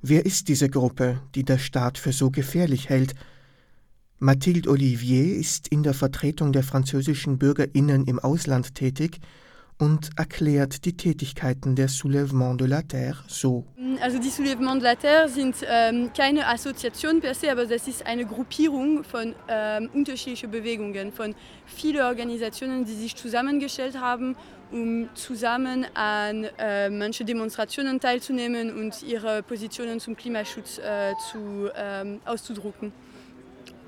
Wer 0.04 0.28
ist 0.28 0.48
diese 0.48 0.70
Gruppe, 0.70 1.24
die 1.34 1.44
der 1.44 1.58
Staat 1.58 1.98
für 1.98 2.14
so 2.14 2.30
gefährlich 2.30 2.90
hält? 2.90 3.16
Mathilde 4.24 4.70
Olivier 4.70 5.36
ist 5.36 5.68
in 5.70 5.82
der 5.82 5.96
Vertretung 5.96 6.54
der 6.54 6.62
französischen 6.62 7.40
BürgerInnen 7.40 8.06
im 8.06 8.20
Ausland 8.20 8.76
tätig 8.76 9.18
und 9.80 10.12
erklärt 10.16 10.86
die 10.86 10.96
Tätigkeiten 10.96 11.76
der 11.76 11.90
Soulèvement 11.90 12.56
de 12.56 12.68
la 12.68 12.84
Terre 12.84 13.18
so. 13.28 13.66
Also 14.00 14.20
die 14.20 14.30
Soulèvement 14.30 14.76
de 14.76 14.84
la 14.84 14.96
Terre 14.96 15.28
sind 15.28 15.56
ähm, 15.68 16.12
keine 16.16 16.46
Assoziation 16.48 17.20
per 17.20 17.34
se, 17.34 17.52
aber 17.52 17.66
das 17.66 17.88
ist 17.88 18.06
eine 18.06 18.28
Gruppierung 18.28 19.04
von 19.04 19.34
ähm, 19.48 19.90
unterschiedlichen 19.92 20.52
Bewegungen, 20.52 21.12
von 21.12 21.34
vielen 21.66 22.06
Organisationen, 22.06 22.86
die 22.86 22.94
sich 22.94 23.16
zusammengestellt 23.16 24.00
haben, 24.00 24.36
um 24.72 25.10
zusammen 25.16 25.88
an 25.96 26.46
äh, 26.60 26.92
manchen 26.92 27.26
Demonstrationen 27.26 28.00
teilzunehmen 28.00 28.72
und 28.72 29.02
ihre 29.02 29.42
Positionen 29.42 30.00
zum 30.00 30.16
Klimaschutz 30.16 30.78
äh, 30.78 31.14
zu, 31.32 31.72
ähm, 31.76 32.20
auszudrucken. 32.24 32.94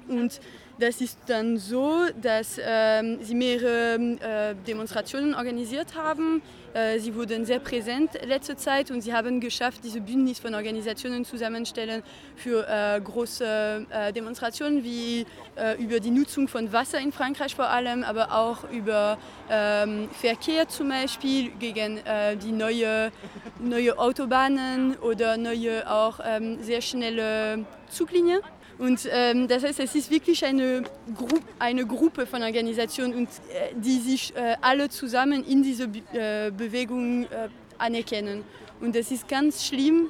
Und 0.08 0.40
das 0.80 1.02
ist 1.02 1.20
dann 1.28 1.58
so, 1.58 2.08
dass 2.20 2.58
äh, 2.58 3.18
sie 3.22 3.36
mehrere 3.36 3.96
äh, 3.96 4.56
Demonstrationen 4.66 5.36
organisiert 5.36 5.96
haben. 5.96 6.42
Äh, 6.74 6.98
sie 7.00 7.14
wurden 7.14 7.46
sehr 7.46 7.60
präsent 7.60 8.10
letzte 8.26 8.56
Zeit 8.56 8.90
und 8.90 9.02
sie 9.02 9.14
haben 9.14 9.40
geschafft, 9.40 9.82
diese 9.84 10.02
Bündnis 10.02 10.40
von 10.40 10.56
Organisationen 10.56 11.26
zusammenstellen 11.26 12.02
für 12.36 12.68
äh, 12.68 13.00
große 13.00 13.86
äh, 13.90 14.12
Demonstrationen 14.14 14.84
wie 14.84 15.28
äh, 15.56 15.80
über 15.82 16.00
die 16.00 16.10
Nutzung 16.10 16.48
von 16.48 16.74
Wasser 16.74 17.00
in 17.00 17.12
Frankreich 17.12 17.54
vor 17.54 17.70
allem, 17.70 18.04
aber 18.04 18.32
auch 18.32 18.70
über 18.72 19.20
ähm, 19.52 20.10
Verkehr 20.20 20.68
zum 20.68 20.90
Beispiel 20.90 21.52
gegen 21.60 22.00
die 22.44 22.52
neue, 22.52 23.12
neue 23.60 23.98
Autobahnen 23.98 24.96
oder 24.98 25.38
neue 25.38 25.90
auch 25.90 26.20
ähm, 26.24 26.62
sehr 26.62 26.82
schnelle 26.82 27.66
Zuglinien. 27.90 28.40
Und 28.78 29.08
ähm, 29.12 29.48
das 29.48 29.64
heißt, 29.64 29.80
es 29.80 29.96
ist 29.96 30.10
wirklich 30.10 30.44
eine, 30.44 30.84
Gru 31.16 31.40
eine 31.60 31.86
Gruppe 31.86 32.26
von 32.26 32.42
Organisationen, 32.42 33.14
und, 33.14 33.28
äh, 33.28 33.74
die 33.76 34.00
sich 34.00 34.36
äh, 34.36 34.56
alle 34.62 34.90
zusammen 34.90 35.44
in 35.46 35.62
diese 35.62 35.88
Be 35.88 36.02
äh, 36.14 36.52
Bewegung 36.52 37.24
äh, 37.24 37.50
anerkennen. 37.78 38.44
Und 38.82 38.96
es 38.96 39.12
ist 39.12 39.28
ganz 39.28 39.66
schlimm, 39.66 40.08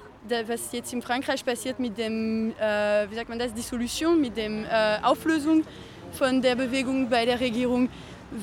was 0.48 0.72
jetzt 0.72 0.94
in 0.94 1.02
Frankreich 1.02 1.44
passiert 1.44 1.80
mit 1.80 1.98
dem, 1.98 2.54
äh, 2.60 3.08
wie 3.10 3.54
Dissolution, 3.54 4.20
mit 4.20 4.38
der 4.38 4.50
äh, 4.50 5.04
Auflösung 5.04 5.64
von 6.14 6.42
der 6.42 6.56
Bewegung 6.56 7.10
bei 7.10 7.26
der 7.26 7.40
Regierung 7.40 7.90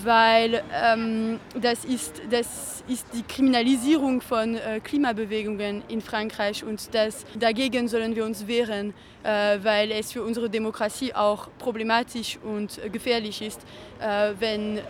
weil 0.04 0.62
ähm, 0.72 1.40
das, 1.60 1.84
ist, 1.84 2.22
das 2.30 2.84
ist 2.88 3.06
die 3.12 3.22
Kriminalisierung 3.22 4.20
von 4.20 4.54
äh, 4.54 4.80
Klimabewegungen 4.80 5.82
in 5.88 6.00
Frankreich 6.00 6.64
und 6.64 6.94
das, 6.94 7.24
dagegen 7.38 7.88
sollen 7.88 8.14
wir 8.14 8.24
uns 8.24 8.46
wehren, 8.46 8.94
äh, 9.22 9.58
weil 9.62 9.90
es 9.92 10.12
für 10.12 10.22
unsere 10.22 10.48
Demokratie 10.48 11.14
auch 11.14 11.48
problematisch 11.58 12.38
und 12.42 12.78
äh, 12.78 12.88
gefährlich 12.88 13.42
ist, 13.42 13.60
äh, 14.00 14.32
wenn 14.38 14.78
äh, 14.78 14.82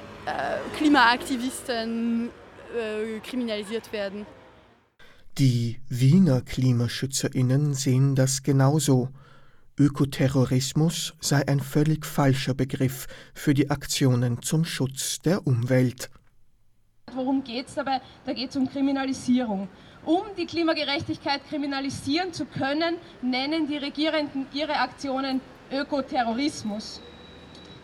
Klimaaktivisten 0.76 2.28
äh, 2.28 3.21
kriminalisiert 3.21 3.92
werden. 3.92 4.26
Die 5.38 5.80
Wiener 5.88 6.42
Klimaschützerinnen 6.42 7.73
sehen 7.75 8.14
das 8.14 8.42
genauso. 8.42 9.09
Ökoterrorismus 9.81 11.15
sei 11.21 11.49
ein 11.49 11.59
völlig 11.59 12.05
falscher 12.05 12.53
Begriff 12.53 13.07
für 13.33 13.55
die 13.55 13.71
Aktionen 13.71 14.43
zum 14.43 14.67
Schutz 14.67 15.21
der 15.21 15.47
Umwelt. 15.47 16.11
Worum 17.15 17.43
geht 17.43 17.69
es 17.69 17.77
dabei? 17.77 18.03
Da 18.27 18.35
geht 18.35 18.51
es 18.51 18.57
um 18.57 18.69
Kriminalisierung. 18.69 19.71
Um 20.05 20.21
die 20.37 20.45
Klimagerechtigkeit 20.45 21.41
kriminalisieren 21.49 22.35
zu 22.35 22.45
können, 22.45 22.97
nennen 23.23 23.69
die 23.69 23.79
Regierenden 23.79 24.47
ihre 24.53 24.77
Aktionen 24.77 25.41
Ökoterrorismus. 25.73 27.01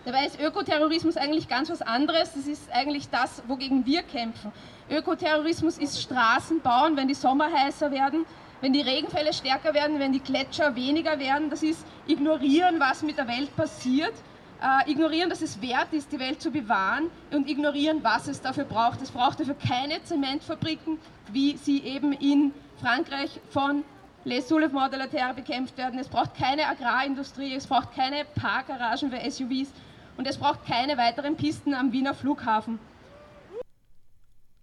Dabei 0.05 0.27
ist 0.27 0.39
Ökoterrorismus 0.39 1.17
eigentlich 1.17 1.49
ganz 1.49 1.71
was 1.71 1.81
anderes. 1.81 2.35
Das 2.35 2.47
ist 2.47 2.71
eigentlich 2.73 3.09
das, 3.09 3.43
wogegen 3.49 3.87
wir 3.87 4.03
kämpfen. 4.03 4.53
Ökoterrorismus 4.91 5.79
ist 5.79 6.03
Straßen 6.03 6.61
bauen, 6.61 6.95
wenn 6.95 7.09
die 7.09 7.15
Sommer 7.15 7.51
heißer 7.51 7.91
werden, 7.91 8.27
wenn 8.61 8.73
die 8.73 8.81
Regenfälle 8.81 9.33
stärker 9.33 9.75
werden, 9.75 9.99
wenn 9.99 10.13
die 10.13 10.21
Gletscher 10.21 10.75
weniger 10.75 11.19
werden. 11.19 11.51
Das 11.51 11.63
ist 11.63 11.85
ignorieren, 12.07 12.81
was 12.81 13.03
mit 13.03 13.19
der 13.19 13.29
Welt 13.29 13.55
passiert, 13.57 14.15
äh, 14.63 14.91
ignorieren, 14.91 15.29
dass 15.29 15.43
es 15.43 15.61
wert 15.61 15.93
ist, 15.93 16.13
die 16.13 16.19
Welt 16.19 16.41
zu 16.41 16.51
bewahren 16.51 17.11
und 17.31 17.49
ignorieren, 17.49 17.99
was 18.03 18.29
es 18.29 18.41
dafür 18.41 18.65
braucht. 18.65 19.03
Es 19.03 19.11
braucht 19.11 19.41
dafür 19.41 19.55
keine 19.57 20.03
Zementfabriken, 20.05 20.99
wie 21.33 21.57
sie 21.57 21.83
eben 21.83 22.13
in 22.13 22.53
Frankreich 22.81 23.41
von 23.51 23.85
Les 24.25 24.49
Soulèvements 24.49 24.91
de 24.91 24.99
la 24.99 25.07
Terre 25.07 25.35
bekämpft 25.35 25.79
werden. 25.79 26.01
Es 26.01 26.09
braucht 26.09 26.35
keine 26.35 26.67
Agrarindustrie, 26.67 27.55
es 27.55 27.67
braucht 27.67 27.95
keine 27.95 28.25
Parkgaragen 28.35 29.11
für 29.11 29.31
SUVs 29.31 29.69
und 30.17 30.27
es 30.27 30.37
braucht 30.39 30.67
keine 30.67 30.97
weiteren 30.97 31.37
Pisten 31.37 31.75
am 31.75 31.93
Wiener 31.93 32.15
Flughafen. 32.15 32.81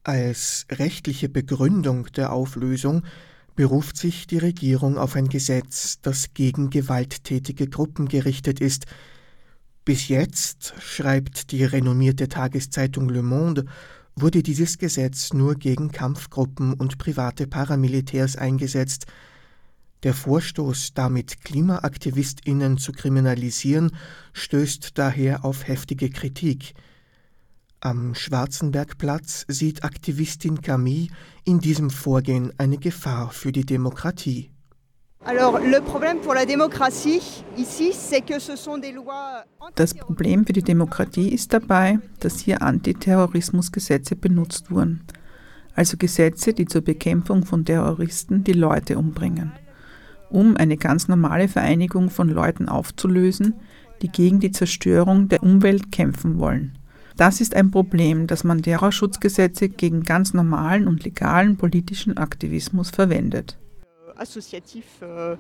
Als 0.04 0.66
rechtliche 0.70 1.30
Begründung 1.30 2.08
der 2.12 2.34
Auflösung 2.34 3.04
beruft 3.56 3.98
sich 3.98 4.28
die 4.28 4.38
Regierung 4.38 4.98
auf 4.98 5.16
ein 5.16 5.30
Gesetz, 5.30 6.00
das 6.02 6.34
gegen 6.34 6.70
gewalttätige 6.70 7.68
Gruppen 7.68 8.08
gerichtet 8.08 8.60
ist. 8.60 8.86
Bis 9.86 10.08
jetzt, 10.08 10.74
schreibt 10.80 11.52
die 11.52 11.64
renommierte 11.64 12.30
Tageszeitung 12.30 13.10
Le 13.10 13.22
Monde, 13.22 13.66
wurde 14.16 14.44
dieses 14.44 14.78
Gesetz 14.78 15.34
nur 15.34 15.56
gegen 15.56 15.92
Kampfgruppen 15.92 16.74
und 16.74 16.98
private 16.98 17.48
Paramilitärs 17.48 18.36
eingesetzt. 18.36 19.06
Der 20.04 20.14
Vorstoß, 20.14 20.94
damit 20.94 21.44
Klimaaktivistinnen 21.44 22.78
zu 22.78 22.92
kriminalisieren, 22.92 23.92
stößt 24.34 24.98
daher 24.98 25.46
auf 25.46 25.68
heftige 25.68 26.10
Kritik. 26.10 26.74
Am 27.80 28.16
Schwarzenbergplatz 28.16 29.46
sieht 29.48 29.84
Aktivistin 29.84 30.62
Camille 30.62 31.08
in 31.46 31.60
diesem 31.60 31.90
Vorgehen 31.90 32.52
eine 32.58 32.78
Gefahr 32.78 33.32
für 33.32 33.52
die 33.52 33.66
Demokratie. 33.66 34.50
Das 39.76 39.94
Problem 39.94 40.46
für 40.46 40.54
die 40.54 40.64
Demokratie 40.64 41.30
ist 41.30 41.54
dabei, 41.54 42.00
dass 42.20 42.40
hier 42.40 42.62
Antiterrorismusgesetze 42.62 44.16
benutzt 44.16 44.70
wurden, 44.70 45.06
also 45.76 45.98
Gesetze, 45.98 46.54
die 46.54 46.66
zur 46.66 46.82
Bekämpfung 46.82 47.46
von 47.46 47.64
Terroristen 47.64 48.44
die 48.44 48.54
Leute 48.54 48.98
umbringen, 48.98 49.54
um 50.30 50.58
eine 50.58 50.78
ganz 50.78 51.08
normale 51.08 51.48
Vereinigung 51.48 52.10
von 52.10 52.28
Leuten 52.28 52.68
aufzulösen, 52.68 53.56
die 54.02 54.10
gegen 54.10 54.42
die 54.42 54.52
Zerstörung 54.52 55.30
der 55.30 55.42
Umwelt 55.42 55.92
kämpfen 55.92 56.38
wollen. 56.38 56.78
Das 57.16 57.42
ist 57.42 57.56
ein 57.56 57.70
Problem, 57.70 58.26
dass 58.26 58.44
man 58.44 58.64
Terrorschutzgesetze 58.64 59.70
gegen 59.70 60.04
ganz 60.04 60.34
normalen 60.34 60.88
und 60.88 61.04
legalen 61.04 61.58
politischen 61.58 62.18
Aktivismus 62.18 62.90
verwendet. 62.90 63.60
Euh, 65.02 65.38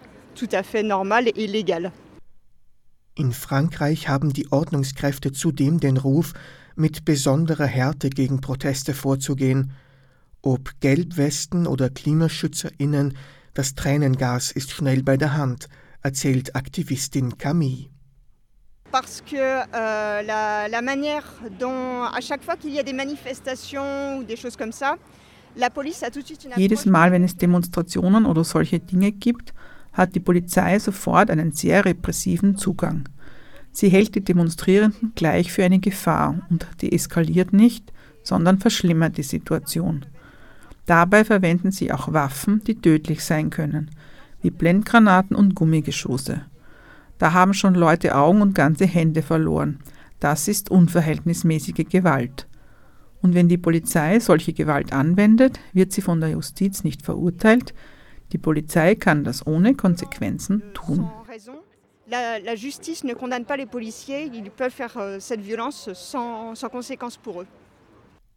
In 3.15 3.31
Frankreich 3.31 4.07
haben 4.07 4.33
die 4.33 4.51
Ordnungskräfte 4.51 5.31
zudem 5.31 5.79
den 5.79 5.97
Ruf, 5.97 6.33
mit 6.75 7.05
besonderer 7.05 7.67
Härte 7.67 8.09
gegen 8.09 8.41
Proteste 8.41 8.93
vorzugehen. 8.93 9.71
Ob 10.41 10.71
Gelbwesten 10.79 11.67
oder 11.67 11.89
KlimaschützerInnen, 11.89 13.15
das 13.53 13.75
Tränengas 13.75 14.51
ist 14.51 14.71
schnell 14.71 15.03
bei 15.03 15.17
der 15.17 15.37
Hand, 15.37 15.69
erzählt 16.01 16.55
Aktivistin 16.55 17.37
Camille 17.37 17.92
parce 18.93 19.21
que 19.21 19.35
euh, 19.35 20.21
la, 20.21 20.67
la, 20.69 20.81
manière 20.83 21.25
dont, 21.59 22.03
à 22.03 22.21
chaque 22.21 22.43
fois 22.43 22.55
qu'il 22.55 22.73
y 22.73 22.79
a 22.79 22.83
des 22.83 22.93
manifestations 22.93 24.19
ou 24.19 24.23
des 24.23 24.35
choses 24.35 24.55
comme 24.55 24.71
ça, 24.71 24.97
la 25.57 25.71
police 25.71 26.03
a 26.03 26.11
tout 26.11 26.21
de 26.21 26.27
suite 26.27 26.45
une 26.45 26.53
Jedes 26.55 26.85
Mal, 26.85 27.11
wenn 27.11 27.23
es 27.23 27.35
Demonstrationen 27.35 28.25
oder 28.27 28.43
solche 28.43 28.79
Dinge 28.79 29.11
gibt, 29.11 29.51
hat 29.93 30.13
die 30.13 30.19
Polizei 30.19 30.77
sofort 30.77 31.31
einen 31.31 31.51
sehr 31.53 31.83
repressiven 31.85 32.55
Zugang. 32.55 33.09
Sie 33.71 33.89
hält 33.89 34.13
die 34.13 34.23
Demonstrierenden 34.23 35.13
gleich 35.15 35.51
für 35.51 35.63
eine 35.63 35.79
Gefahr 35.79 36.35
und 36.51 36.67
deeskaliert 36.83 37.51
nicht, 37.51 37.91
sondern 38.21 38.59
verschlimmert 38.59 39.17
die 39.17 39.23
Situation. 39.23 40.05
Dabei 40.85 41.23
verwenden 41.25 41.71
sie 41.71 41.91
auch 41.91 42.13
Waffen, 42.13 42.63
die 42.65 42.75
tödlich 42.75 43.23
sein 43.23 43.49
können, 43.49 43.89
wie 44.43 44.51
Blendgranaten 44.51 45.35
und 45.35 45.55
Gummigeschosse. 45.55 46.45
Da 47.17 47.33
haben 47.33 47.53
schon 47.53 47.75
Leute 47.75 48.15
Augen 48.15 48.41
und 48.41 48.55
ganze 48.55 48.85
Hände 48.85 49.21
verloren. 49.21 49.79
Das 50.19 50.47
ist 50.47 50.71
unverhältnismäßige 50.71 51.85
Gewalt. 51.89 52.47
Und 53.21 53.35
wenn 53.35 53.47
die 53.47 53.57
Polizei 53.57 54.19
solche 54.19 54.53
Gewalt 54.53 54.91
anwendet, 54.91 55.59
wird 55.71 55.91
sie 55.91 56.01
von 56.01 56.19
der 56.19 56.31
Justiz 56.31 56.83
nicht 56.83 57.01
verurteilt. 57.01 57.73
Die 58.33 58.37
Polizei 58.37 58.95
kann 58.95 59.23
das 59.23 59.47
ohne 59.47 59.75
Konsequenzen 59.75 60.61
tun. 60.73 61.09
La, 62.07 62.37
la 62.37 62.55
justice 62.55 63.05
ne 63.05 63.13
condamne 63.13 63.45
pas 63.45 63.55
les 63.55 63.65
policiers, 63.65 64.29
ils 64.33 64.51
peuvent 64.51 64.73
faire 64.73 64.97
euh, 64.97 65.19
cette 65.21 65.39
violence 65.39 65.89
sans, 65.93 66.53
sans 66.53 66.67
conséquence 66.67 67.17
pour 67.17 67.41
eux. 67.41 67.47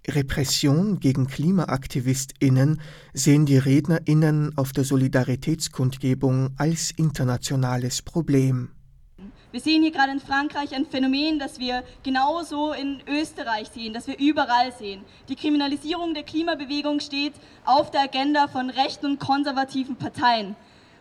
Repression 0.08 1.00
gegen 1.00 1.26
KlimaaktivistInnen 1.26 2.80
sehen 3.12 3.46
die 3.46 3.58
RednerInnen 3.58 4.56
auf 4.56 4.72
der 4.72 4.84
Solidaritätskundgebung 4.84 6.50
als 6.56 6.90
internationales 6.92 8.02
Problem. 8.02 8.70
Wir 9.52 9.60
sehen 9.60 9.82
hier 9.82 9.92
gerade 9.92 10.12
in 10.12 10.20
Frankreich 10.20 10.74
ein 10.74 10.84
Phänomen, 10.84 11.38
das 11.38 11.58
wir 11.58 11.82
genauso 12.02 12.72
in 12.72 13.00
Österreich 13.08 13.68
sehen, 13.68 13.94
das 13.94 14.06
wir 14.06 14.18
überall 14.18 14.72
sehen. 14.72 15.02
Die 15.28 15.36
Kriminalisierung 15.36 16.12
der 16.12 16.24
Klimabewegung 16.24 17.00
steht 17.00 17.32
auf 17.64 17.90
der 17.90 18.02
Agenda 18.02 18.48
von 18.48 18.68
rechten 18.68 19.06
und 19.06 19.18
konservativen 19.18 19.96
Parteien. 19.96 20.56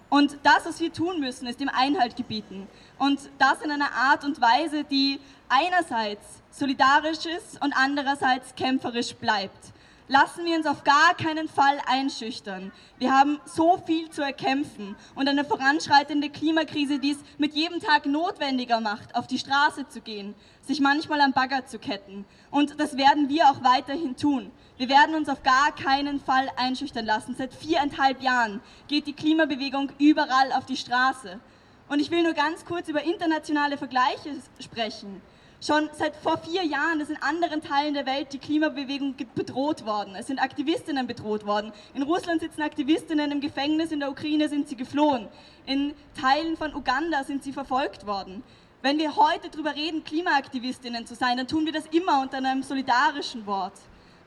Und 0.09 0.37
das, 0.43 0.65
was 0.65 0.79
wir 0.79 0.93
tun 0.93 1.19
müssen, 1.19 1.47
ist 1.47 1.59
dem 1.59 1.69
Einhalt 1.69 2.15
gebieten. 2.15 2.67
Und 2.97 3.19
das 3.37 3.61
in 3.61 3.71
einer 3.71 3.91
Art 3.91 4.23
und 4.23 4.39
Weise, 4.39 4.83
die 4.83 5.19
einerseits 5.49 6.41
solidarisch 6.51 7.25
ist 7.25 7.61
und 7.61 7.73
andererseits 7.75 8.55
kämpferisch 8.55 9.15
bleibt. 9.15 9.73
Lassen 10.07 10.45
wir 10.45 10.55
uns 10.55 10.67
auf 10.67 10.83
gar 10.83 11.15
keinen 11.15 11.47
Fall 11.47 11.79
einschüchtern. 11.87 12.71
Wir 12.99 13.11
haben 13.11 13.39
so 13.45 13.81
viel 13.87 14.11
zu 14.11 14.21
erkämpfen 14.21 14.95
und 15.15 15.27
eine 15.27 15.43
voranschreitende 15.43 16.29
Klimakrise, 16.29 16.99
die 16.99 17.11
es 17.11 17.17
mit 17.39 17.55
jedem 17.55 17.79
Tag 17.79 18.05
notwendiger 18.05 18.81
macht, 18.81 19.15
auf 19.15 19.25
die 19.25 19.39
Straße 19.39 19.87
zu 19.89 20.01
gehen, 20.01 20.35
sich 20.61 20.79
manchmal 20.79 21.21
am 21.21 21.33
Bagger 21.33 21.65
zu 21.65 21.79
ketten. 21.79 22.23
Und 22.51 22.79
das 22.79 22.97
werden 22.97 23.29
wir 23.29 23.49
auch 23.49 23.63
weiterhin 23.63 24.15
tun. 24.15 24.51
Wir 24.77 24.89
werden 24.89 25.15
uns 25.15 25.27
auf 25.27 25.41
gar 25.41 25.73
keinen 25.73 26.19
Fall 26.19 26.51
einschüchtern 26.55 27.05
lassen. 27.05 27.33
Seit 27.35 27.55
viereinhalb 27.55 28.21
Jahren 28.21 28.61
geht 28.87 29.07
die 29.07 29.13
Klimabewegung 29.13 29.91
überall 29.97 30.51
auf 30.51 30.67
die 30.67 30.77
Straße. 30.77 31.39
Und 31.87 31.99
ich 31.99 32.11
will 32.11 32.21
nur 32.21 32.33
ganz 32.33 32.63
kurz 32.63 32.89
über 32.89 33.03
internationale 33.03 33.77
Vergleiche 33.77 34.35
sprechen. 34.59 35.21
Schon 35.65 35.89
seit 35.93 36.15
vor 36.17 36.37
vier 36.37 36.63
Jahren 36.63 36.99
ist 36.99 37.09
in 37.09 37.19
anderen 37.23 37.59
Teilen 37.59 37.95
der 37.95 38.05
Welt 38.05 38.31
die 38.31 38.37
Klimabewegung 38.37 39.15
bedroht 39.33 39.83
worden. 39.83 40.13
Es 40.15 40.27
sind 40.27 40.37
Aktivistinnen 40.37 41.07
bedroht 41.07 41.43
worden. 41.47 41.71
In 41.95 42.03
Russland 42.03 42.41
sitzen 42.41 42.61
Aktivistinnen 42.61 43.31
im 43.31 43.41
Gefängnis, 43.41 43.91
in 43.91 43.99
der 43.99 44.11
Ukraine 44.11 44.47
sind 44.47 44.69
sie 44.69 44.75
geflohen. 44.75 45.27
In 45.65 45.95
Teilen 46.21 46.55
von 46.55 46.75
Uganda 46.75 47.23
sind 47.23 47.43
sie 47.43 47.51
verfolgt 47.51 48.05
worden. 48.05 48.43
Wenn 48.83 48.99
wir 48.99 49.15
heute 49.15 49.49
darüber 49.49 49.73
reden, 49.73 50.03
Klimaaktivistinnen 50.03 51.07
zu 51.07 51.15
sein, 51.15 51.37
dann 51.37 51.47
tun 51.47 51.65
wir 51.65 51.73
das 51.73 51.87
immer 51.87 52.21
unter 52.21 52.37
einem 52.37 52.61
solidarischen 52.61 53.47
Wort. 53.47 53.73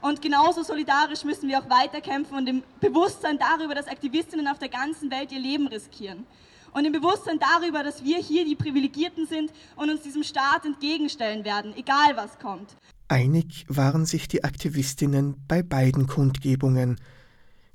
Und 0.00 0.20
genauso 0.20 0.64
solidarisch 0.64 1.22
müssen 1.22 1.48
wir 1.48 1.60
auch 1.60 1.70
weiterkämpfen 1.70 2.36
und 2.36 2.48
im 2.48 2.64
Bewusstsein 2.80 3.38
darüber, 3.38 3.76
dass 3.76 3.86
Aktivistinnen 3.86 4.48
auf 4.48 4.58
der 4.58 4.70
ganzen 4.70 5.08
Welt 5.12 5.30
ihr 5.30 5.38
Leben 5.38 5.68
riskieren 5.68 6.26
und 6.72 6.84
im 6.84 6.92
Bewusstsein 6.92 7.38
darüber, 7.38 7.82
dass 7.82 8.04
wir 8.04 8.18
hier 8.18 8.44
die 8.44 8.56
Privilegierten 8.56 9.26
sind 9.26 9.52
und 9.76 9.90
uns 9.90 10.02
diesem 10.02 10.22
Staat 10.22 10.64
entgegenstellen 10.64 11.44
werden, 11.44 11.74
egal 11.76 12.16
was 12.16 12.38
kommt. 12.38 12.76
Einig 13.08 13.64
waren 13.68 14.04
sich 14.04 14.28
die 14.28 14.44
Aktivistinnen 14.44 15.36
bei 15.48 15.62
beiden 15.62 16.06
Kundgebungen. 16.06 17.00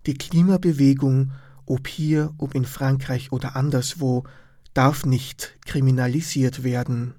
Die 0.05 0.13
Klimabewegung, 0.13 1.31
ob 1.65 1.87
hier, 1.87 2.33
ob 2.37 2.53
in 2.53 2.65
Frankreich 2.65 3.31
oder 3.31 3.55
anderswo, 3.55 4.25
darf 4.73 5.05
nicht 5.05 5.55
kriminalisiert 5.65 6.63
werden. 6.63 7.15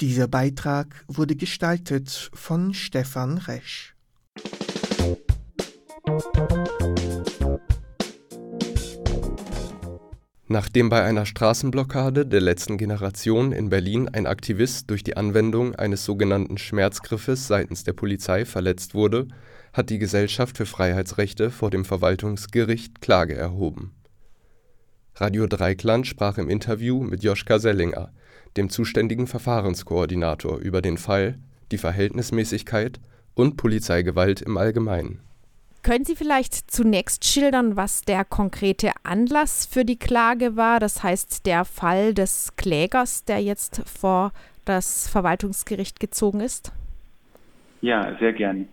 Dieser 0.00 0.28
Beitrag 0.28 1.04
wurde 1.08 1.36
gestaltet 1.36 2.30
von 2.34 2.74
Stefan 2.74 3.38
Resch. 3.38 3.94
Nachdem 10.48 10.90
bei 10.90 11.02
einer 11.02 11.26
Straßenblockade 11.26 12.24
der 12.24 12.40
letzten 12.40 12.78
Generation 12.78 13.50
in 13.50 13.68
Berlin 13.68 14.08
ein 14.08 14.28
Aktivist 14.28 14.88
durch 14.90 15.02
die 15.02 15.16
Anwendung 15.16 15.74
eines 15.74 16.04
sogenannten 16.04 16.56
Schmerzgriffes 16.56 17.48
seitens 17.48 17.82
der 17.82 17.94
Polizei 17.94 18.44
verletzt 18.44 18.94
wurde, 18.94 19.26
hat 19.72 19.90
die 19.90 19.98
Gesellschaft 19.98 20.56
für 20.56 20.66
Freiheitsrechte 20.66 21.50
vor 21.50 21.70
dem 21.70 21.84
Verwaltungsgericht 21.84 23.00
Klage 23.00 23.34
erhoben. 23.34 23.92
Radio 25.16 25.48
Dreikland 25.48 26.06
sprach 26.06 26.38
im 26.38 26.48
Interview 26.48 27.02
mit 27.02 27.24
Joschka 27.24 27.58
Sellinger, 27.58 28.12
dem 28.56 28.70
zuständigen 28.70 29.26
Verfahrenskoordinator, 29.26 30.58
über 30.58 30.80
den 30.80 30.96
Fall, 30.96 31.38
die 31.72 31.78
Verhältnismäßigkeit 31.78 33.00
und 33.34 33.56
Polizeigewalt 33.56 34.42
im 34.42 34.56
Allgemeinen 34.58 35.25
können 35.86 36.04
Sie 36.04 36.16
vielleicht 36.16 36.68
zunächst 36.68 37.24
schildern, 37.24 37.76
was 37.76 38.02
der 38.02 38.24
konkrete 38.24 38.90
Anlass 39.04 39.66
für 39.66 39.84
die 39.84 39.96
Klage 39.96 40.56
war? 40.56 40.80
Das 40.80 41.04
heißt, 41.04 41.46
der 41.46 41.64
Fall 41.64 42.12
des 42.12 42.56
Klägers, 42.56 43.24
der 43.24 43.40
jetzt 43.40 43.88
vor 43.88 44.32
das 44.64 45.08
Verwaltungsgericht 45.08 46.00
gezogen 46.00 46.40
ist? 46.40 46.72
Ja, 47.82 48.16
sehr 48.18 48.32
gern. 48.32 48.66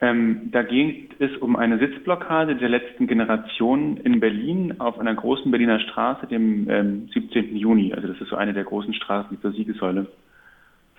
Ähm, 0.00 0.50
da 0.50 0.62
ging 0.64 1.10
es 1.20 1.30
um 1.36 1.54
eine 1.54 1.78
Sitzblockade 1.78 2.56
der 2.56 2.70
letzten 2.70 3.06
Generation 3.06 3.96
in 3.98 4.18
Berlin 4.18 4.80
auf 4.80 4.98
einer 4.98 5.14
großen 5.14 5.48
Berliner 5.52 5.78
Straße, 5.78 6.26
dem 6.26 6.68
ähm, 6.68 7.08
17. 7.14 7.54
Juni. 7.56 7.94
Also 7.94 8.08
das 8.08 8.20
ist 8.20 8.30
so 8.30 8.36
eine 8.36 8.52
der 8.52 8.64
großen 8.64 8.94
Straßen, 8.94 9.30
die 9.30 9.40
zur 9.40 9.52
Siegessäule 9.52 10.08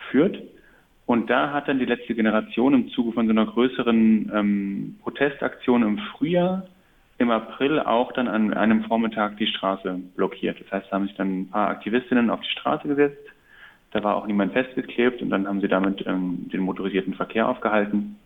führt. 0.10 0.42
Und 1.08 1.30
da 1.30 1.54
hat 1.54 1.70
dann 1.70 1.80
die 1.80 1.86
letzte 1.86 2.13
Generation 2.13 2.74
im 2.74 2.89
Zuge 2.89 3.13
von 3.13 3.28
so 3.28 3.32
einer 3.32 3.46
größeren 3.46 4.30
ähm, 4.36 4.96
Protestaktion 5.02 5.82
im 5.82 5.98
Frühjahr 5.98 6.67
im 7.17 7.32
April 7.32 7.80
auch 7.80 8.12
dann 8.12 8.28
an 8.28 8.54
einem 8.54 8.84
Vormittag 8.84 9.38
die 9.38 9.48
Straße 9.48 10.00
blockiert. 10.17 10.60
Das 10.60 10.70
heißt, 10.70 10.88
da 10.91 10.96
haben 10.98 11.08
sich 11.08 11.15
dann 11.15 11.39
ein 11.39 11.50
paar 11.50 11.70
Aktivistinnen 11.70 12.30
auf 12.30 12.41
die 12.41 12.52
Straße 12.52 12.89
gesetzt. 12.89 13.26
Da 13.91 14.04
war 14.04 14.17
auch 14.17 14.28
niemand 14.28 14.52
festgeklebt 14.52 15.22
und 15.22 15.30
dann 15.30 15.48
haben 15.48 15.62
sie 15.62 15.70
damit 15.70 16.06
ähm, 16.06 16.50
den 16.52 16.60
motorisierten 16.60 17.13
Verkehr 17.13 17.48
aufgehalten. 17.48 18.17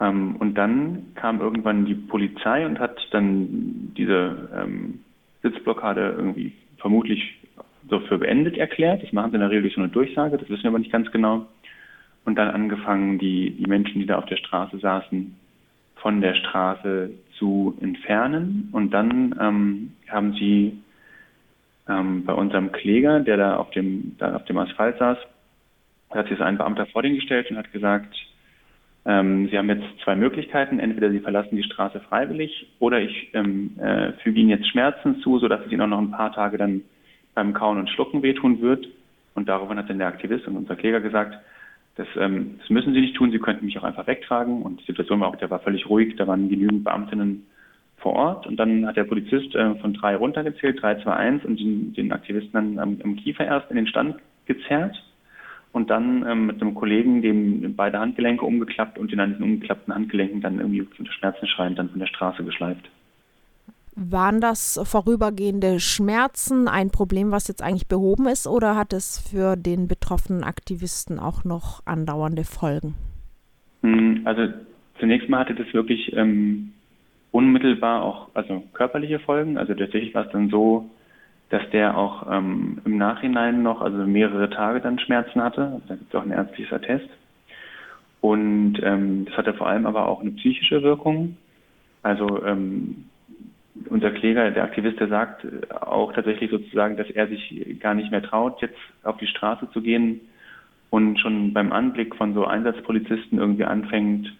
Ähm, 0.00 0.36
und 0.36 0.54
dann 0.54 1.12
kam 1.14 1.42
irgendwann 1.42 1.84
die 1.84 1.94
Polizei 1.94 2.64
und 2.64 2.80
hat 2.80 3.06
dann 3.10 3.92
diese 3.98 4.48
ähm, 4.56 5.00
Sitzblockade 5.42 6.14
irgendwie 6.16 6.52
vermutlich 6.78 7.38
so 7.90 8.00
für 8.00 8.16
beendet 8.16 8.56
erklärt. 8.56 9.02
Das 9.02 9.12
machen 9.12 9.30
sie 9.32 9.36
in 9.36 9.40
der 9.40 9.50
Regel 9.50 9.62
durch 9.62 9.74
so 9.74 9.82
eine 9.82 9.90
Durchsage, 9.90 10.38
das 10.38 10.48
wissen 10.48 10.62
wir 10.62 10.70
aber 10.70 10.78
nicht 10.78 10.90
ganz 10.90 11.10
genau 11.12 11.46
und 12.24 12.36
dann 12.36 12.48
angefangen, 12.48 13.18
die, 13.18 13.50
die 13.50 13.66
Menschen, 13.66 14.00
die 14.00 14.06
da 14.06 14.18
auf 14.18 14.26
der 14.26 14.36
Straße 14.36 14.78
saßen, 14.78 15.34
von 15.96 16.20
der 16.20 16.34
Straße 16.34 17.10
zu 17.38 17.76
entfernen. 17.80 18.68
Und 18.72 18.90
dann 18.90 19.34
ähm, 19.40 19.92
haben 20.08 20.32
sie 20.34 20.78
ähm, 21.88 22.24
bei 22.24 22.32
unserem 22.32 22.72
Kläger, 22.72 23.20
der 23.20 23.36
da 23.36 23.56
auf 23.56 23.70
dem, 23.70 24.16
da 24.18 24.36
auf 24.36 24.44
dem 24.44 24.58
Asphalt 24.58 24.98
saß, 24.98 25.18
hat 26.10 26.28
sich 26.28 26.38
so 26.38 26.44
ein 26.44 26.58
Beamter 26.58 26.86
vor 26.86 27.02
den 27.02 27.14
gestellt 27.14 27.50
und 27.50 27.56
hat 27.56 27.72
gesagt, 27.72 28.14
ähm, 29.04 29.48
Sie 29.48 29.58
haben 29.58 29.68
jetzt 29.68 29.86
zwei 30.04 30.14
Möglichkeiten. 30.14 30.78
Entweder 30.78 31.10
Sie 31.10 31.20
verlassen 31.20 31.56
die 31.56 31.64
Straße 31.64 32.00
freiwillig 32.00 32.68
oder 32.78 33.00
ich 33.00 33.30
ähm, 33.34 33.76
äh, 33.80 34.12
füge 34.22 34.40
Ihnen 34.40 34.50
jetzt 34.50 34.68
Schmerzen 34.68 35.20
zu, 35.22 35.38
sodass 35.38 35.64
es 35.66 35.72
Ihnen 35.72 35.82
auch 35.82 35.88
noch 35.88 35.98
ein 35.98 36.12
paar 36.12 36.32
Tage 36.32 36.58
dann 36.58 36.82
beim 37.34 37.52
Kauen 37.54 37.78
und 37.78 37.90
Schlucken 37.90 38.22
wehtun 38.22 38.60
wird. 38.60 38.86
Und 39.34 39.48
daraufhin 39.48 39.78
hat 39.78 39.88
dann 39.88 39.98
der 39.98 40.08
Aktivist 40.08 40.46
und 40.46 40.56
unser 40.56 40.76
Kläger 40.76 41.00
gesagt, 41.00 41.36
das, 41.96 42.06
ähm, 42.16 42.56
das 42.58 42.70
müssen 42.70 42.94
Sie 42.94 43.00
nicht 43.00 43.16
tun, 43.16 43.30
Sie 43.30 43.38
könnten 43.38 43.66
mich 43.66 43.78
auch 43.78 43.84
einfach 43.84 44.06
wegtragen. 44.06 44.62
Und 44.62 44.80
die 44.80 44.86
Situation 44.86 45.20
war 45.20 45.28
auch, 45.28 45.36
der 45.36 45.50
war 45.50 45.60
völlig 45.60 45.88
ruhig, 45.88 46.16
da 46.16 46.26
waren 46.26 46.48
genügend 46.48 46.84
Beamtinnen 46.84 47.46
vor 47.98 48.14
Ort. 48.14 48.46
Und 48.46 48.56
dann 48.56 48.86
hat 48.86 48.96
der 48.96 49.04
Polizist 49.04 49.54
äh, 49.54 49.74
von 49.76 49.94
drei 49.94 50.16
runtergezählt, 50.16 50.82
drei, 50.82 50.96
zwei, 51.02 51.12
eins, 51.12 51.44
und 51.44 51.58
den, 51.60 51.92
den 51.92 52.12
Aktivisten 52.12 52.52
dann 52.52 52.78
am, 52.78 52.98
am 53.04 53.16
Kiefer 53.16 53.44
erst 53.44 53.70
in 53.70 53.76
den 53.76 53.86
Stand 53.86 54.16
gezerrt. 54.46 54.96
Und 55.72 55.88
dann 55.88 56.26
ähm, 56.26 56.46
mit 56.46 56.60
einem 56.60 56.74
Kollegen 56.74 57.22
dem 57.22 57.76
beide 57.76 57.98
Handgelenke 57.98 58.44
umgeklappt 58.44 58.98
und 58.98 59.10
den 59.10 59.20
an 59.20 59.30
diesen 59.30 59.44
umgeklappten 59.44 59.94
Handgelenken 59.94 60.40
dann 60.42 60.58
irgendwie 60.58 60.86
unter 60.98 61.12
Schmerzen 61.12 61.46
schreiend 61.46 61.78
dann 61.78 61.88
von 61.88 61.98
der 61.98 62.06
Straße 62.06 62.44
geschleift. 62.44 62.90
Waren 63.94 64.40
das 64.40 64.80
vorübergehende 64.84 65.78
Schmerzen 65.78 66.66
ein 66.66 66.90
Problem, 66.90 67.30
was 67.30 67.48
jetzt 67.48 67.62
eigentlich 67.62 67.88
behoben 67.88 68.26
ist, 68.26 68.46
oder 68.46 68.74
hat 68.74 68.94
es 68.94 69.18
für 69.18 69.56
den 69.56 69.86
betroffenen 69.86 70.44
Aktivisten 70.44 71.18
auch 71.18 71.44
noch 71.44 71.84
andauernde 71.84 72.44
Folgen? 72.44 72.94
Hm, 73.82 74.22
also 74.24 74.48
zunächst 74.98 75.28
mal 75.28 75.40
hatte 75.40 75.54
das 75.54 75.72
wirklich 75.74 76.10
ähm, 76.16 76.72
unmittelbar 77.32 78.02
auch 78.02 78.28
also 78.32 78.62
körperliche 78.72 79.18
Folgen. 79.18 79.58
Also 79.58 79.74
tatsächlich 79.74 80.14
war 80.14 80.24
es 80.24 80.32
dann 80.32 80.48
so, 80.48 80.88
dass 81.50 81.68
der 81.70 81.98
auch 81.98 82.26
ähm, 82.30 82.80
im 82.86 82.96
Nachhinein 82.96 83.62
noch, 83.62 83.82
also 83.82 83.98
mehrere 83.98 84.48
Tage 84.48 84.80
dann 84.80 84.98
Schmerzen 84.98 85.42
hatte. 85.42 85.82
Da 85.86 85.96
gibt 85.96 86.14
es 86.14 86.18
auch 86.18 86.24
ein 86.24 86.30
ärztliches 86.30 86.72
Attest. 86.72 87.08
Und 88.22 88.80
ähm, 88.82 89.26
das 89.26 89.36
hatte 89.36 89.52
vor 89.52 89.66
allem 89.66 89.84
aber 89.84 90.08
auch 90.08 90.22
eine 90.22 90.30
psychische 90.30 90.82
Wirkung. 90.82 91.36
Also 92.02 92.42
ähm, 92.44 93.04
unser 93.88 94.10
Kläger, 94.10 94.50
der 94.50 94.64
Aktivist, 94.64 95.00
der 95.00 95.08
sagt 95.08 95.46
auch 95.70 96.12
tatsächlich 96.12 96.50
sozusagen, 96.50 96.96
dass 96.96 97.08
er 97.10 97.28
sich 97.28 97.78
gar 97.80 97.94
nicht 97.94 98.10
mehr 98.10 98.22
traut, 98.22 98.60
jetzt 98.60 98.76
auf 99.02 99.16
die 99.16 99.26
Straße 99.26 99.68
zu 99.72 99.80
gehen 99.80 100.20
und 100.90 101.18
schon 101.18 101.54
beim 101.54 101.72
Anblick 101.72 102.14
von 102.16 102.34
so 102.34 102.44
Einsatzpolizisten 102.44 103.38
irgendwie 103.38 103.64
anfängt 103.64 104.32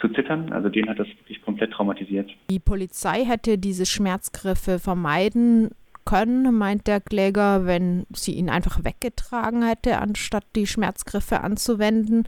zu 0.00 0.08
zittern. 0.08 0.52
Also 0.52 0.68
den 0.68 0.88
hat 0.88 0.98
das 0.98 1.08
wirklich 1.08 1.42
komplett 1.42 1.72
traumatisiert. 1.72 2.30
Die 2.50 2.60
Polizei 2.60 3.24
hätte 3.24 3.58
diese 3.58 3.84
Schmerzgriffe 3.84 4.78
vermeiden 4.78 5.70
können, 6.04 6.56
meint 6.56 6.86
der 6.86 7.00
Kläger, 7.00 7.66
wenn 7.66 8.06
sie 8.14 8.32
ihn 8.32 8.48
einfach 8.48 8.84
weggetragen 8.84 9.62
hätte, 9.66 9.98
anstatt 9.98 10.44
die 10.56 10.66
Schmerzgriffe 10.66 11.40
anzuwenden. 11.40 12.24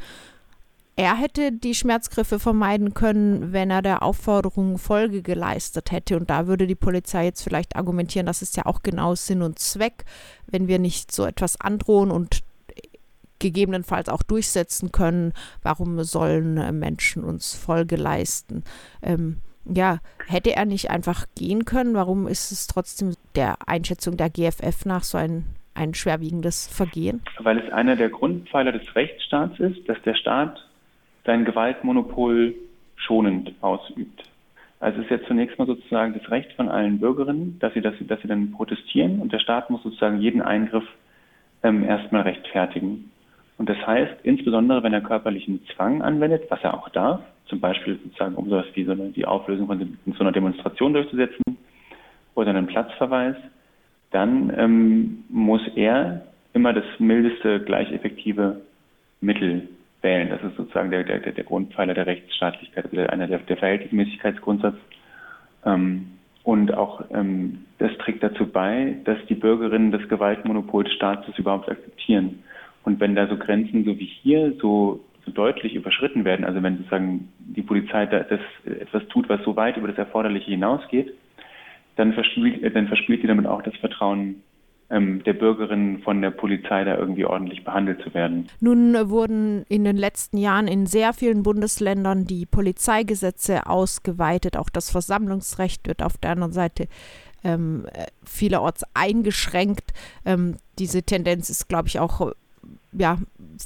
Er 1.00 1.16
hätte 1.16 1.50
die 1.50 1.74
Schmerzgriffe 1.74 2.38
vermeiden 2.38 2.92
können, 2.92 3.54
wenn 3.54 3.70
er 3.70 3.80
der 3.80 4.02
Aufforderung 4.02 4.76
Folge 4.76 5.22
geleistet 5.22 5.92
hätte. 5.92 6.18
Und 6.18 6.28
da 6.28 6.46
würde 6.46 6.66
die 6.66 6.74
Polizei 6.74 7.24
jetzt 7.24 7.42
vielleicht 7.42 7.74
argumentieren, 7.74 8.26
das 8.26 8.42
ist 8.42 8.58
ja 8.58 8.66
auch 8.66 8.82
genau 8.82 9.14
Sinn 9.14 9.40
und 9.40 9.58
Zweck, 9.58 10.04
wenn 10.46 10.68
wir 10.68 10.78
nicht 10.78 11.10
so 11.10 11.24
etwas 11.24 11.58
androhen 11.58 12.10
und 12.10 12.40
gegebenenfalls 13.38 14.10
auch 14.10 14.22
durchsetzen 14.22 14.92
können, 14.92 15.32
warum 15.62 16.02
sollen 16.02 16.78
Menschen 16.78 17.24
uns 17.24 17.54
Folge 17.54 17.96
leisten. 17.96 18.62
Ähm, 19.00 19.38
ja, 19.64 20.00
hätte 20.26 20.54
er 20.54 20.66
nicht 20.66 20.90
einfach 20.90 21.24
gehen 21.34 21.64
können? 21.64 21.94
Warum 21.94 22.28
ist 22.28 22.52
es 22.52 22.66
trotzdem 22.66 23.14
der 23.36 23.56
Einschätzung 23.66 24.18
der 24.18 24.28
GFF 24.28 24.84
nach 24.84 25.04
so 25.04 25.16
ein, 25.16 25.46
ein 25.72 25.94
schwerwiegendes 25.94 26.66
Vergehen? 26.66 27.22
Weil 27.38 27.60
es 27.60 27.72
einer 27.72 27.96
der 27.96 28.10
Grundpfeiler 28.10 28.72
des 28.72 28.94
Rechtsstaats 28.94 29.58
ist, 29.60 29.88
dass 29.88 29.96
der 30.02 30.14
Staat 30.14 30.58
sein 31.24 31.44
Gewaltmonopol 31.44 32.54
schonend 32.96 33.52
ausübt. 33.60 34.24
Also 34.80 34.98
es 34.98 35.04
ist 35.04 35.10
jetzt 35.10 35.26
zunächst 35.26 35.58
mal 35.58 35.66
sozusagen 35.66 36.14
das 36.14 36.30
Recht 36.30 36.52
von 36.54 36.68
allen 36.68 37.00
Bürgerinnen, 37.00 37.58
dass 37.60 37.74
sie, 37.74 37.82
dass 37.82 37.96
sie, 37.98 38.06
dass 38.06 38.20
sie 38.22 38.28
dann 38.28 38.52
protestieren 38.52 39.20
und 39.20 39.32
der 39.32 39.38
Staat 39.38 39.68
muss 39.68 39.82
sozusagen 39.82 40.20
jeden 40.20 40.40
Eingriff 40.40 40.84
ähm, 41.62 41.84
erstmal 41.84 42.22
rechtfertigen. 42.22 43.10
Und 43.58 43.68
das 43.68 43.76
heißt, 43.86 44.14
insbesondere 44.22 44.82
wenn 44.82 44.94
er 44.94 45.02
körperlichen 45.02 45.60
Zwang 45.74 46.00
anwendet, 46.00 46.44
was 46.48 46.62
er 46.62 46.72
auch 46.72 46.88
darf, 46.88 47.20
zum 47.44 47.60
Beispiel 47.60 47.98
sozusagen 48.02 48.36
um 48.36 48.48
sowas 48.48 48.64
wie 48.72 48.84
so 48.84 48.92
eine, 48.92 49.10
die 49.10 49.26
Auflösung 49.26 49.66
von 49.66 49.98
so 50.06 50.20
einer 50.20 50.32
Demonstration 50.32 50.94
durchzusetzen 50.94 51.58
oder 52.34 52.50
einen 52.50 52.66
Platzverweis, 52.66 53.36
dann 54.12 54.50
ähm, 54.56 55.24
muss 55.28 55.60
er 55.76 56.22
immer 56.54 56.72
das 56.72 56.84
mildeste, 56.98 57.60
gleich 57.60 57.92
effektive 57.92 58.62
Mittel 59.20 59.68
wählen. 60.02 60.30
Das 60.30 60.42
ist 60.42 60.56
sozusagen 60.56 60.90
der, 60.90 61.04
der, 61.04 61.18
der 61.18 61.44
Grundpfeiler 61.44 61.94
der 61.94 62.06
Rechtsstaatlichkeit, 62.06 62.92
einer 63.10 63.26
der, 63.26 63.38
der 63.38 63.56
Verhältnismäßigkeitsgrundsatz. 63.56 64.76
Ähm, 65.64 66.12
und 66.42 66.72
auch 66.74 67.04
ähm, 67.12 67.64
das 67.78 67.90
trägt 67.98 68.22
dazu 68.22 68.46
bei, 68.46 68.96
dass 69.04 69.18
die 69.28 69.34
Bürgerinnen 69.34 69.92
das 69.92 70.08
Gewaltmonopol 70.08 70.84
des 70.84 70.94
Staates 70.94 71.38
überhaupt 71.38 71.68
akzeptieren. 71.68 72.42
Und 72.82 72.98
wenn 72.98 73.14
da 73.14 73.26
so 73.26 73.36
Grenzen 73.36 73.84
so 73.84 73.98
wie 73.98 74.06
hier 74.22 74.54
so 74.60 75.04
so 75.24 75.32
deutlich 75.32 75.74
überschritten 75.74 76.24
werden, 76.24 76.44
also 76.44 76.62
wenn 76.62 76.78
sozusagen 76.78 77.28
die 77.38 77.62
Polizei 77.62 78.06
das 78.06 78.40
etwas 78.64 79.06
tut, 79.08 79.28
was 79.28 79.42
so 79.44 79.56
weit 79.56 79.76
über 79.76 79.88
das 79.88 79.98
Erforderliche 79.98 80.50
hinausgeht, 80.50 81.12
dann 81.96 82.14
verspielt, 82.14 82.74
dann 82.74 82.88
verspielt 82.88 83.20
sie 83.20 83.26
damit 83.26 83.46
auch 83.46 83.62
das 83.62 83.76
Vertrauen 83.76 84.42
der 84.90 85.34
Bürgerinnen 85.34 86.02
von 86.02 86.20
der 86.20 86.32
Polizei 86.32 86.82
da 86.82 86.96
irgendwie 86.96 87.24
ordentlich 87.24 87.64
behandelt 87.64 88.02
zu 88.02 88.12
werden. 88.12 88.48
Nun 88.60 89.08
wurden 89.08 89.64
in 89.68 89.84
den 89.84 89.96
letzten 89.96 90.36
Jahren 90.36 90.66
in 90.66 90.86
sehr 90.86 91.12
vielen 91.12 91.44
Bundesländern 91.44 92.26
die 92.26 92.44
Polizeigesetze 92.44 93.66
ausgeweitet. 93.66 94.56
Auch 94.56 94.68
das 94.68 94.90
Versammlungsrecht 94.90 95.86
wird 95.86 96.02
auf 96.02 96.18
der 96.18 96.32
anderen 96.32 96.52
Seite 96.52 96.88
ähm, 97.44 97.86
vielerorts 98.24 98.84
eingeschränkt. 98.92 99.92
Ähm, 100.24 100.56
diese 100.78 101.04
Tendenz 101.04 101.50
ist, 101.50 101.68
glaube 101.68 101.86
ich, 101.86 102.00
auch 102.00 102.32
ja, 102.92 103.18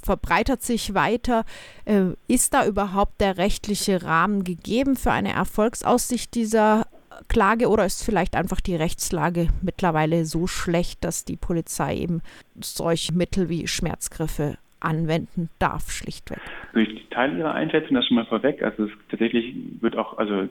verbreitert 0.02 0.62
sich 0.62 0.94
weiter. 0.94 1.44
Äh, 1.84 2.08
ist 2.28 2.54
da 2.54 2.66
überhaupt 2.66 3.20
der 3.20 3.38
rechtliche 3.38 4.02
Rahmen 4.02 4.44
gegeben 4.44 4.96
für 4.96 5.12
eine 5.12 5.32
Erfolgsaussicht 5.32 6.34
dieser 6.34 6.87
Klage 7.28 7.68
oder 7.68 7.84
ist 7.84 8.04
vielleicht 8.04 8.37
einfach 8.37 8.60
die 8.60 8.76
Rechtslage 8.76 9.48
mittlerweile 9.62 10.24
so 10.24 10.46
schlecht, 10.46 11.04
dass 11.04 11.24
die 11.24 11.37
Polizei 11.37 11.96
eben 11.96 12.22
solche 12.60 13.12
Mittel 13.12 13.48
wie 13.48 13.66
Schmerzgriffe 13.66 14.56
anwenden 14.80 15.48
darf, 15.58 15.90
schlichtweg. 15.90 16.38
Also 16.72 16.90
ich 16.90 17.08
teile 17.08 17.38
Ihre 17.38 17.52
Einschätzung 17.52 17.94
das 17.94 18.06
schon 18.06 18.16
mal 18.16 18.26
vorweg. 18.26 18.62
Also 18.62 18.84
es 18.84 18.90
tatsächlich 19.08 19.54
wird 19.80 19.96
auch, 19.96 20.18
also 20.18 20.42
es, 20.42 20.50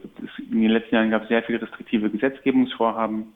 in 0.51 0.61
den 0.61 0.71
letzten 0.71 0.95
Jahren 0.95 1.11
gab 1.11 1.23
es 1.23 1.29
sehr 1.29 1.43
viele 1.43 1.61
restriktive 1.61 2.09
Gesetzgebungsvorhaben, 2.09 3.27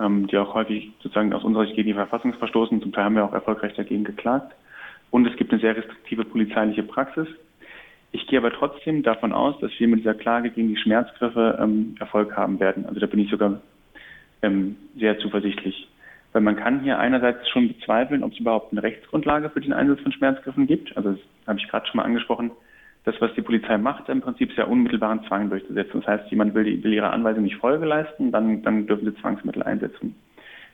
ähm, 0.00 0.26
die 0.26 0.36
auch 0.36 0.54
häufig 0.54 0.90
sozusagen 1.00 1.32
aus 1.32 1.44
unserer 1.44 1.64
Sicht 1.64 1.76
gegen 1.76 1.88
die 1.88 1.94
Verfassung 1.94 2.34
verstoßen. 2.34 2.82
Zum 2.82 2.92
Teil 2.92 3.04
haben 3.04 3.14
wir 3.14 3.24
auch 3.24 3.32
erfolgreich 3.32 3.74
dagegen 3.74 4.04
geklagt. 4.04 4.54
Und 5.10 5.26
es 5.26 5.36
gibt 5.36 5.52
eine 5.52 5.60
sehr 5.60 5.76
restriktive 5.76 6.24
polizeiliche 6.24 6.82
Praxis. 6.82 7.28
Ich 8.16 8.26
gehe 8.28 8.38
aber 8.38 8.50
trotzdem 8.50 9.02
davon 9.02 9.34
aus, 9.34 9.58
dass 9.60 9.70
wir 9.78 9.88
mit 9.88 10.00
dieser 10.00 10.14
Klage 10.14 10.48
gegen 10.48 10.68
die 10.68 10.80
Schmerzgriffe 10.80 11.58
ähm, 11.60 11.96
Erfolg 12.00 12.34
haben 12.34 12.58
werden. 12.60 12.86
Also 12.86 12.98
da 12.98 13.04
bin 13.04 13.20
ich 13.20 13.30
sogar 13.30 13.60
ähm, 14.40 14.76
sehr 14.98 15.18
zuversichtlich. 15.18 15.86
Weil 16.32 16.40
man 16.40 16.56
kann 16.56 16.80
hier 16.80 16.98
einerseits 16.98 17.46
schon 17.50 17.68
bezweifeln, 17.68 18.24
ob 18.24 18.32
es 18.32 18.38
überhaupt 18.38 18.72
eine 18.72 18.82
Rechtsgrundlage 18.82 19.50
für 19.50 19.60
den 19.60 19.74
Einsatz 19.74 20.00
von 20.00 20.12
Schmerzgriffen 20.12 20.66
gibt. 20.66 20.96
Also 20.96 21.12
das 21.12 21.20
habe 21.46 21.58
ich 21.58 21.68
gerade 21.68 21.86
schon 21.86 21.98
mal 21.98 22.04
angesprochen. 22.04 22.52
Das, 23.04 23.20
was 23.20 23.34
die 23.34 23.42
Polizei 23.42 23.76
macht, 23.76 24.08
im 24.08 24.22
Prinzip 24.22 24.50
ja 24.56 24.64
unmittelbaren 24.64 25.22
Zwang 25.28 25.50
durchzusetzen. 25.50 26.00
Das 26.00 26.06
heißt, 26.08 26.30
jemand 26.30 26.54
will, 26.54 26.64
die, 26.64 26.82
will 26.82 26.94
ihrer 26.94 27.12
Anweisung 27.12 27.42
nicht 27.42 27.56
Folge 27.56 27.84
leisten, 27.84 28.32
dann, 28.32 28.62
dann 28.62 28.86
dürfen 28.86 29.04
sie 29.04 29.20
Zwangsmittel 29.20 29.62
einsetzen. 29.62 30.16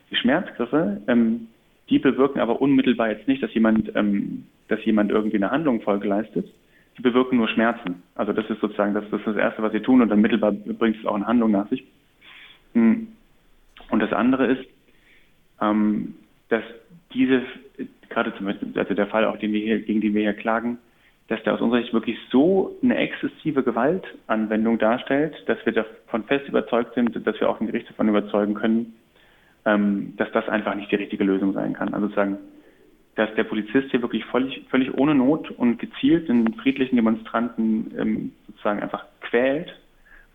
Die 0.09 0.15
Schmerzgriffe 0.15 1.01
ähm, 1.07 1.47
die 1.89 1.99
bewirken 1.99 2.39
aber 2.39 2.61
unmittelbar 2.61 3.09
jetzt 3.09 3.27
nicht, 3.27 3.43
dass 3.43 3.53
jemand, 3.53 3.93
ähm, 3.95 4.45
dass 4.69 4.83
jemand 4.85 5.11
irgendwie 5.11 5.35
eine 5.35 5.51
Handlung 5.51 5.81
Folge 5.81 6.07
leistet. 6.07 6.47
Die 6.97 7.01
bewirken 7.01 7.37
nur 7.37 7.47
Schmerzen. 7.47 8.03
Also 8.15 8.33
das 8.33 8.49
ist 8.49 8.61
sozusagen 8.61 8.93
das, 8.93 9.03
das, 9.09 9.19
ist 9.19 9.27
das 9.27 9.35
Erste, 9.35 9.63
was 9.63 9.71
sie 9.71 9.79
tun 9.79 10.01
und 10.01 10.09
dann 10.09 10.21
mittelbar 10.21 10.51
bringt 10.51 10.97
es 10.97 11.05
auch 11.05 11.15
eine 11.15 11.25
Handlung 11.25 11.51
nach 11.51 11.67
sich. 11.69 11.83
Hm. 12.73 13.07
Und 13.89 13.99
das 13.99 14.13
andere 14.13 14.47
ist, 14.47 14.65
ähm, 15.61 16.15
dass 16.49 16.63
diese, 17.13 17.41
gerade 18.09 18.35
zum 18.35 18.45
Beispiel, 18.45 18.71
also 18.75 18.93
der 18.93 19.07
Fall, 19.07 19.25
auch 19.25 19.37
den 19.37 19.53
wir 19.53 19.59
hier, 19.59 19.79
gegen 19.81 20.01
den 20.01 20.13
wir 20.13 20.21
hier 20.21 20.33
klagen, 20.33 20.77
dass 21.27 21.41
der 21.43 21.53
aus 21.53 21.61
unserer 21.61 21.81
Sicht 21.81 21.93
wirklich 21.93 22.17
so 22.31 22.77
eine 22.83 22.97
exzessive 22.97 23.63
Gewaltanwendung 23.63 24.77
darstellt, 24.77 25.35
dass 25.47 25.57
wir 25.65 25.73
davon 25.73 26.23
fest 26.25 26.47
überzeugt 26.47 26.95
sind, 26.95 27.15
dass 27.25 27.39
wir 27.39 27.49
auch 27.49 27.59
ein 27.59 27.67
Gericht 27.67 27.89
davon 27.89 28.09
überzeugen 28.09 28.53
können, 28.53 28.93
ähm, 29.65 30.13
dass 30.17 30.31
das 30.31 30.49
einfach 30.49 30.75
nicht 30.75 30.91
die 30.91 30.97
richtige 30.97 31.23
Lösung 31.23 31.53
sein 31.53 31.73
kann. 31.73 31.93
Also 31.93 32.07
sozusagen, 32.07 32.37
dass 33.15 33.33
der 33.35 33.43
Polizist 33.43 33.91
hier 33.91 34.01
wirklich 34.01 34.25
völlig, 34.25 34.65
völlig 34.69 34.93
ohne 34.97 35.13
Not 35.13 35.51
und 35.51 35.77
gezielt 35.77 36.29
den 36.29 36.53
friedlichen 36.55 36.95
Demonstranten 36.95 37.91
ähm, 37.97 38.31
sozusagen 38.47 38.81
einfach 38.81 39.05
quält, 39.21 39.79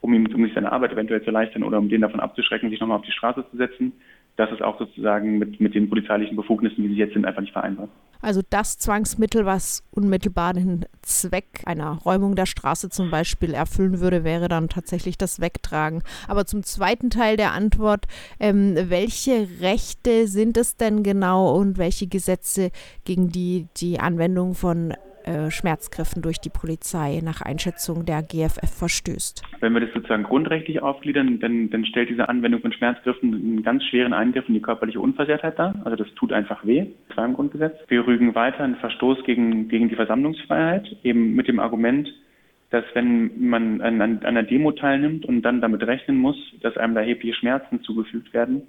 um 0.01 0.15
ihm 0.15 0.27
um 0.33 0.45
sich 0.45 0.55
seine 0.55 0.71
Arbeit 0.71 0.93
eventuell 0.93 1.21
zu 1.21 1.27
erleichtern 1.27 1.65
oder 1.65 1.79
um 1.79 1.89
den 1.89 2.03
davon 2.03 2.21
abzuschrecken, 2.21 2.71
sich 2.71 2.81
nochmal 2.81 2.99
auf 2.99 3.05
die 3.05 3.13
Straße 3.13 3.45
zu 3.51 3.57
setzen, 3.57 3.93
das 4.37 4.53
ist 4.53 4.63
auch 4.63 4.79
sozusagen 4.79 5.39
mit, 5.39 5.61
mit 5.61 5.75
den 5.75 5.89
polizeilichen 5.89 6.37
Befugnissen, 6.37 6.85
wie 6.85 6.89
sie 6.89 6.95
jetzt 7.01 7.15
sind, 7.15 7.27
einfach 7.27 7.41
nicht 7.41 7.53
vereinbar. 7.53 7.89
Also 8.21 8.43
das 8.49 8.79
Zwangsmittel, 8.79 9.47
was 9.47 9.83
unmittelbar 9.91 10.55
den 10.55 10.87
Zweck 11.03 11.63
einer 11.65 11.99
Räumung 12.05 12.35
der 12.35 12.47
Straße 12.47 12.91
zum 12.91 13.11
Beispiel 13.11 13.55
erfüllen 13.55 14.01
würde, 14.01 14.25
wäre 14.25 14.49
dann 14.49 14.69
tatsächlich 14.69 15.19
das 15.19 15.41
Wegtragen. 15.41 16.03
Aber 16.27 16.45
zum 16.45 16.63
zweiten 16.63 17.11
Teil 17.11 17.37
der 17.37 17.53
Antwort, 17.53 18.07
ähm, 18.41 18.77
welche 18.77 19.49
Rechte 19.61 20.27
sind 20.27 20.57
es 20.57 20.77
denn 20.77 21.03
genau 21.03 21.55
und 21.57 21.79
welche 21.79 22.07
Gesetze 22.07 22.71
gegen 23.05 23.31
die 23.31 23.69
die 23.77 24.01
Anwendung 24.01 24.55
von 24.55 24.95
äh, 25.25 25.51
Schmerzgriffen 25.51 26.23
durch 26.23 26.39
die 26.39 26.51
Polizei 26.51 27.21
nach 27.23 27.41
Einschätzung 27.41 28.05
der 28.05 28.23
GFF 28.23 28.71
verstößt. 28.71 29.43
Wenn 29.61 29.73
wir 29.73 29.81
das 29.81 29.93
sozusagen 29.93 30.23
grundrechtlich 30.23 30.83
aufgliedern, 30.83 31.41
dann, 31.41 31.71
dann 31.71 31.85
stellt 31.85 32.11
diese 32.11 32.29
Anwendung 32.29 32.61
von 32.61 32.73
Schmerzgriffen 32.73 33.35
einen 33.35 33.63
ganz 33.63 33.85
schweren 33.85 34.13
Eingriff 34.13 34.49
in 34.49 34.55
die 34.55 34.63
körperliche 34.63 35.01
Unversehrtheit 35.01 35.59
dar. 35.59 35.75
Also 35.85 35.97
das 35.97 36.13
tut 36.15 36.33
einfach 36.33 36.65
weh. 36.65 36.87
Das 37.09 37.17
war 37.17 37.25
im 37.25 37.35
Grundgesetz. 37.35 37.77
Wir 37.89 38.07
rügen 38.07 38.35
weiter 38.35 38.65
einen 38.65 38.77
Verstoß 38.77 39.25
gegen, 39.25 39.69
gegen 39.69 39.89
die 39.89 39.97
Versammlungsfreiheit, 39.97 40.97
eben 41.03 41.35
mit 41.35 41.49
dem 41.49 41.61
Argument, 41.61 42.09
dass 42.71 42.85
wenn 42.95 43.49
man 43.49 43.81
an, 43.81 44.01
an 44.01 44.23
einer 44.25 44.43
Demo 44.43 44.73
teilnimmt 44.73 45.25
und 45.25 45.43
dann 45.43 45.61
damit 45.61 45.87
rechnen 45.87 46.19
muss, 46.19 46.37
dass 46.61 46.77
einem 46.77 46.95
da 46.95 47.01
erhebliche 47.01 47.35
Schmerzen 47.35 47.83
zugefügt 47.83 48.33
werden, 48.35 48.63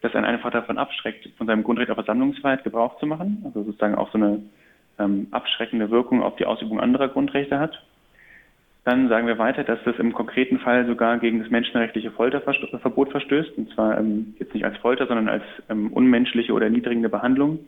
dass 0.00 0.14
einen 0.14 0.24
einfach 0.24 0.50
davon 0.50 0.78
abschreckt, 0.78 1.28
von 1.36 1.46
seinem 1.46 1.62
Grundrecht 1.62 1.90
auf 1.90 1.96
Versammlungsfreiheit 1.96 2.64
Gebrauch 2.64 2.98
zu 2.98 3.06
machen. 3.06 3.42
Also 3.44 3.62
sozusagen 3.62 3.94
auch 3.94 4.10
so 4.10 4.18
eine 4.18 4.42
ähm, 4.98 5.28
abschreckende 5.30 5.90
Wirkung 5.90 6.22
auf 6.22 6.36
die 6.36 6.46
Ausübung 6.46 6.80
anderer 6.80 7.08
Grundrechte 7.08 7.58
hat. 7.58 7.82
Dann 8.84 9.08
sagen 9.08 9.28
wir 9.28 9.38
weiter, 9.38 9.62
dass 9.62 9.78
das 9.84 9.96
im 9.98 10.12
konkreten 10.12 10.58
Fall 10.58 10.86
sogar 10.86 11.18
gegen 11.18 11.40
das 11.40 11.50
menschenrechtliche 11.50 12.10
Folterverbot 12.10 13.10
verstößt, 13.10 13.56
und 13.56 13.70
zwar 13.74 13.98
ähm, 13.98 14.34
jetzt 14.40 14.54
nicht 14.54 14.64
als 14.64 14.76
Folter, 14.78 15.06
sondern 15.06 15.28
als 15.28 15.44
ähm, 15.68 15.92
unmenschliche 15.92 16.52
oder 16.52 16.64
erniedrigende 16.64 17.08
Behandlung, 17.08 17.60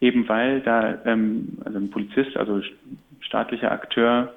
eben 0.00 0.28
weil 0.28 0.60
da 0.60 0.98
ähm, 1.06 1.58
also 1.64 1.78
ein 1.78 1.90
Polizist, 1.90 2.36
also 2.36 2.60
staatlicher 3.20 3.72
Akteur, 3.72 4.34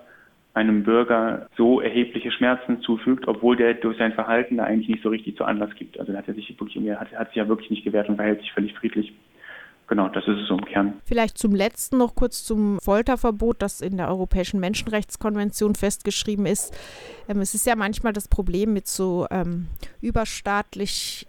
einem 0.53 0.83
Bürger 0.83 1.47
so 1.57 1.81
erhebliche 1.81 2.31
Schmerzen 2.31 2.81
zufügt, 2.81 3.27
obwohl 3.27 3.55
der 3.57 3.73
durch 3.73 3.97
sein 3.97 4.13
Verhalten 4.13 4.57
da 4.57 4.63
eigentlich 4.63 4.89
nicht 4.89 5.03
so 5.03 5.09
richtig 5.09 5.35
zu 5.35 5.45
Anlass 5.45 5.73
gibt. 5.75 5.99
Also 5.99 6.15
hat 6.15 6.27
er 6.27 6.35
sich 6.35 6.57
wirklich, 6.59 6.77
hat, 6.95 7.11
hat 7.11 7.27
sich 7.29 7.37
ja 7.37 7.47
wirklich 7.47 7.71
nicht 7.71 7.83
gewehrt 7.83 8.07
und 8.07 8.17
verhält 8.17 8.39
sich 8.39 8.53
völlig 8.53 8.73
friedlich. 8.75 9.13
Genau, 9.87 10.07
das 10.07 10.25
ist 10.27 10.39
es 10.41 10.47
so 10.47 10.57
im 10.57 10.65
Kern. 10.65 10.93
Vielleicht 11.03 11.37
zum 11.37 11.53
letzten 11.53 11.97
noch 11.97 12.15
kurz 12.15 12.43
zum 12.43 12.79
Folterverbot, 12.79 13.61
das 13.61 13.81
in 13.81 13.97
der 13.97 14.07
Europäischen 14.07 14.59
Menschenrechtskonvention 14.59 15.75
festgeschrieben 15.75 16.45
ist. 16.45 16.73
Ähm, 17.27 17.41
es 17.41 17.53
ist 17.53 17.65
ja 17.65 17.75
manchmal 17.75 18.13
das 18.13 18.27
Problem 18.27 18.73
mit 18.73 18.87
so 18.87 19.27
ähm, 19.29 19.67
überstaatlich 20.01 21.27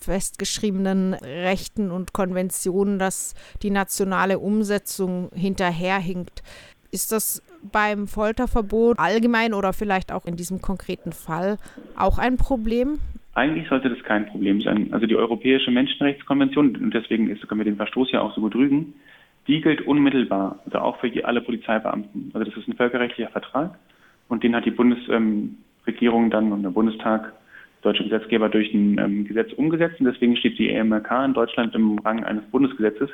festgeschriebenen 0.00 1.14
Rechten 1.14 1.90
und 1.90 2.12
Konventionen, 2.12 2.98
dass 2.98 3.34
die 3.62 3.70
nationale 3.70 4.38
Umsetzung 4.38 5.30
hinterherhinkt. 5.34 6.42
Ist 6.90 7.12
das 7.12 7.42
beim 7.62 8.06
Folterverbot 8.08 8.98
allgemein 8.98 9.52
oder 9.52 9.72
vielleicht 9.72 10.12
auch 10.12 10.24
in 10.24 10.36
diesem 10.36 10.62
konkreten 10.62 11.12
Fall 11.12 11.58
auch 11.96 12.18
ein 12.18 12.36
Problem? 12.36 13.00
Eigentlich 13.38 13.68
sollte 13.68 13.88
das 13.88 14.02
kein 14.02 14.26
Problem 14.26 14.60
sein. 14.62 14.88
Also 14.90 15.06
die 15.06 15.14
Europäische 15.14 15.70
Menschenrechtskonvention, 15.70 16.74
und 16.74 16.92
deswegen 16.92 17.30
ist, 17.30 17.46
können 17.46 17.60
wir 17.60 17.64
den 17.66 17.76
Verstoß 17.76 18.10
ja 18.10 18.20
auch 18.20 18.34
so 18.34 18.40
gut 18.40 18.56
rügen, 18.56 18.94
die 19.46 19.60
gilt 19.60 19.82
unmittelbar, 19.82 20.58
also 20.64 20.78
auch 20.78 20.98
für 20.98 21.24
alle 21.24 21.40
Polizeibeamten. 21.40 22.32
Also 22.34 22.50
das 22.50 22.58
ist 22.58 22.66
ein 22.66 22.74
völkerrechtlicher 22.74 23.30
Vertrag 23.30 23.78
und 24.28 24.42
den 24.42 24.56
hat 24.56 24.64
die 24.64 24.72
Bundesregierung 24.72 26.30
dann 26.30 26.50
und 26.50 26.64
der 26.64 26.70
Bundestag, 26.70 27.32
deutsche 27.82 28.02
Gesetzgeber, 28.02 28.48
durch 28.48 28.74
ein 28.74 28.98
ähm, 28.98 29.24
Gesetz 29.24 29.52
umgesetzt 29.52 30.00
und 30.00 30.06
deswegen 30.06 30.36
steht 30.36 30.58
die 30.58 30.70
EMRK 30.70 31.26
in 31.26 31.34
Deutschland 31.34 31.76
im 31.76 31.96
Rang 32.00 32.24
eines 32.24 32.42
Bundesgesetzes 32.46 33.08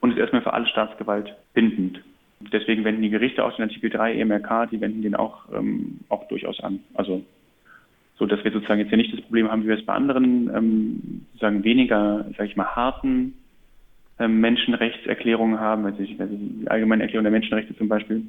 und 0.00 0.10
ist 0.10 0.18
erstmal 0.18 0.42
für 0.42 0.52
alle 0.52 0.66
Staatsgewalt 0.66 1.34
bindend. 1.54 2.02
Deswegen 2.52 2.84
wenden 2.84 3.00
die 3.00 3.08
Gerichte 3.08 3.42
aus 3.42 3.56
den 3.56 3.62
Artikel 3.62 3.88
3 3.88 4.16
EMRK, 4.16 4.68
die 4.70 4.82
wenden 4.82 5.00
den 5.00 5.14
auch, 5.14 5.50
ähm, 5.50 6.00
auch 6.10 6.28
durchaus 6.28 6.60
an. 6.60 6.80
Also 6.92 7.24
so, 8.18 8.26
dass 8.26 8.44
wir 8.44 8.52
sozusagen 8.52 8.80
jetzt 8.80 8.90
ja 8.90 8.96
nicht 8.96 9.12
das 9.12 9.22
Problem 9.22 9.50
haben, 9.50 9.64
wie 9.64 9.68
wir 9.68 9.78
es 9.78 9.86
bei 9.86 9.94
anderen 9.94 10.50
ähm, 10.54 11.26
sozusagen 11.32 11.64
weniger, 11.64 12.26
sage 12.36 12.46
ich 12.48 12.56
mal, 12.56 12.66
harten 12.66 13.34
ähm, 14.18 14.40
Menschenrechtserklärungen 14.40 15.58
haben, 15.58 15.86
also 15.86 16.02
die 16.02 16.66
allgemeine 16.66 17.02
Erklärung 17.02 17.24
der 17.24 17.32
Menschenrechte 17.32 17.76
zum 17.76 17.88
Beispiel, 17.88 18.22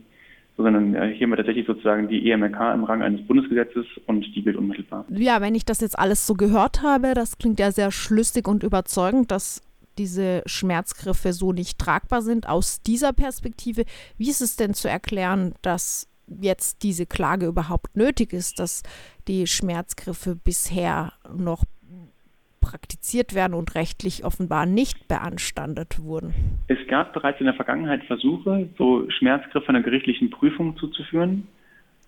sondern 0.58 0.96
äh, 0.96 1.14
hier 1.14 1.26
haben 1.26 1.32
wir 1.32 1.38
tatsächlich 1.38 1.68
sozusagen 1.68 2.08
die 2.08 2.32
EMRK 2.32 2.74
im 2.74 2.84
Rang 2.84 3.02
eines 3.02 3.26
Bundesgesetzes 3.28 3.86
und 4.08 4.26
die 4.36 4.44
gilt 4.44 4.56
unmittelbar. 4.56 5.06
Ja, 5.10 5.42
wenn 5.42 5.56
ich 5.56 5.66
das 5.66 5.82
jetzt 5.82 5.98
alles 5.98 6.26
so 6.26 6.34
gehört 6.36 6.82
habe, 6.82 7.14
das 7.14 7.38
klingt 7.38 7.60
ja 7.60 7.72
sehr 7.72 7.92
schlüssig 7.92 8.48
und 8.48 8.64
überzeugend, 8.64 9.32
dass 9.32 9.62
diese 9.98 10.42
Schmerzgriffe 10.46 11.34
so 11.34 11.54
nicht 11.54 11.78
tragbar 11.80 12.22
sind. 12.22 12.48
Aus 12.48 12.82
dieser 12.82 13.14
Perspektive, 13.14 13.84
wie 14.18 14.30
ist 14.30 14.42
es 14.42 14.56
denn 14.56 14.74
zu 14.74 14.90
erklären, 14.90 15.54
dass 15.62 16.08
jetzt 16.28 16.84
diese 16.84 17.06
Klage 17.06 17.48
überhaupt 17.48 17.96
nötig 17.96 18.34
ist, 18.34 18.60
dass 18.60 18.84
die 19.28 19.48
Schmerzgriffe 19.48 20.36
bisher 20.36 21.14
noch 21.36 21.64
praktiziert 22.62 23.36
werden 23.36 23.54
und 23.54 23.76
rechtlich 23.76 24.24
offenbar 24.24 24.66
nicht 24.66 25.08
beanstandet 25.08 26.02
wurden. 26.02 26.34
Es 26.68 26.80
gab 26.88 27.14
bereits 27.14 27.40
in 27.40 27.46
der 27.46 27.56
Vergangenheit 27.56 28.04
Versuche, 28.06 28.70
so 28.78 29.10
Schmerzgriffe 29.10 29.70
einer 29.70 29.82
gerichtlichen 29.82 30.30
Prüfung 30.30 30.78
zuzuführen. 30.78 31.48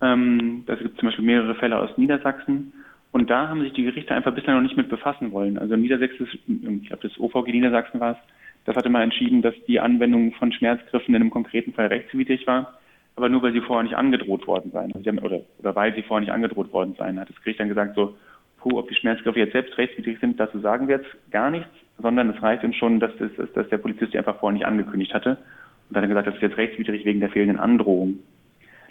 Ähm, 0.00 0.64
es 0.66 0.78
gibt 0.78 0.98
zum 0.98 1.08
Beispiel 1.08 1.24
mehrere 1.24 1.54
Fälle 1.56 1.78
aus 1.78 1.90
Niedersachsen. 1.98 2.72
Und 3.12 3.30
da 3.30 3.48
haben 3.48 3.62
sich 3.62 3.72
die 3.72 3.84
Gerichte 3.84 4.14
einfach 4.14 4.34
bislang 4.34 4.56
noch 4.56 4.62
nicht 4.62 4.76
mit 4.76 4.88
befassen 4.88 5.32
wollen. 5.32 5.58
Also 5.58 5.76
Niedersächsisch, 5.76 6.38
ich 6.46 6.88
glaube 6.88 7.08
das 7.08 7.18
OVG 7.18 7.52
Niedersachsen 7.52 8.00
war 8.00 8.12
es, 8.12 8.18
das 8.64 8.76
hatte 8.76 8.88
mal 8.88 9.02
entschieden, 9.02 9.42
dass 9.42 9.54
die 9.68 9.78
Anwendung 9.78 10.32
von 10.32 10.52
Schmerzgriffen 10.52 11.14
in 11.14 11.22
einem 11.22 11.30
konkreten 11.30 11.72
Fall 11.72 11.86
rechtswidrig 11.86 12.46
war, 12.46 12.78
aber 13.16 13.28
nur 13.28 13.42
weil 13.42 13.52
sie 13.52 13.60
vorher 13.60 13.82
nicht 13.82 13.96
angedroht 13.96 14.46
worden 14.46 14.70
seien. 14.72 14.92
Also 14.94 15.06
haben, 15.08 15.18
oder, 15.18 15.40
oder 15.58 15.74
weil 15.74 15.94
sie 15.94 16.02
vorher 16.02 16.20
nicht 16.20 16.32
angedroht 16.32 16.72
worden 16.72 16.94
seien, 16.98 17.18
hat 17.18 17.30
das 17.30 17.40
Gericht 17.42 17.60
dann 17.60 17.68
gesagt, 17.68 17.94
so, 17.94 18.16
puh, 18.58 18.78
ob 18.78 18.88
die 18.88 18.94
Schmerzgriffe 18.94 19.38
jetzt 19.38 19.52
selbst 19.52 19.76
rechtswidrig 19.78 20.18
sind, 20.20 20.38
dazu 20.38 20.60
sagen 20.60 20.88
wir 20.88 20.98
jetzt 20.98 21.30
gar 21.30 21.50
nichts, 21.50 21.68
sondern 21.98 22.30
es 22.30 22.42
reicht 22.42 22.62
uns 22.62 22.76
schon, 22.76 23.00
dass, 23.00 23.12
das, 23.18 23.30
dass 23.52 23.68
der 23.68 23.78
Polizist 23.78 24.12
die 24.12 24.18
einfach 24.18 24.38
vorher 24.38 24.54
nicht 24.54 24.66
angekündigt 24.66 25.14
hatte. 25.14 25.38
Und 25.88 25.96
dann 25.96 26.08
gesagt, 26.08 26.26
das 26.26 26.34
ist 26.34 26.42
jetzt 26.42 26.56
rechtswidrig 26.56 27.04
wegen 27.04 27.20
der 27.20 27.30
fehlenden 27.30 27.58
Androhung. 27.58 28.18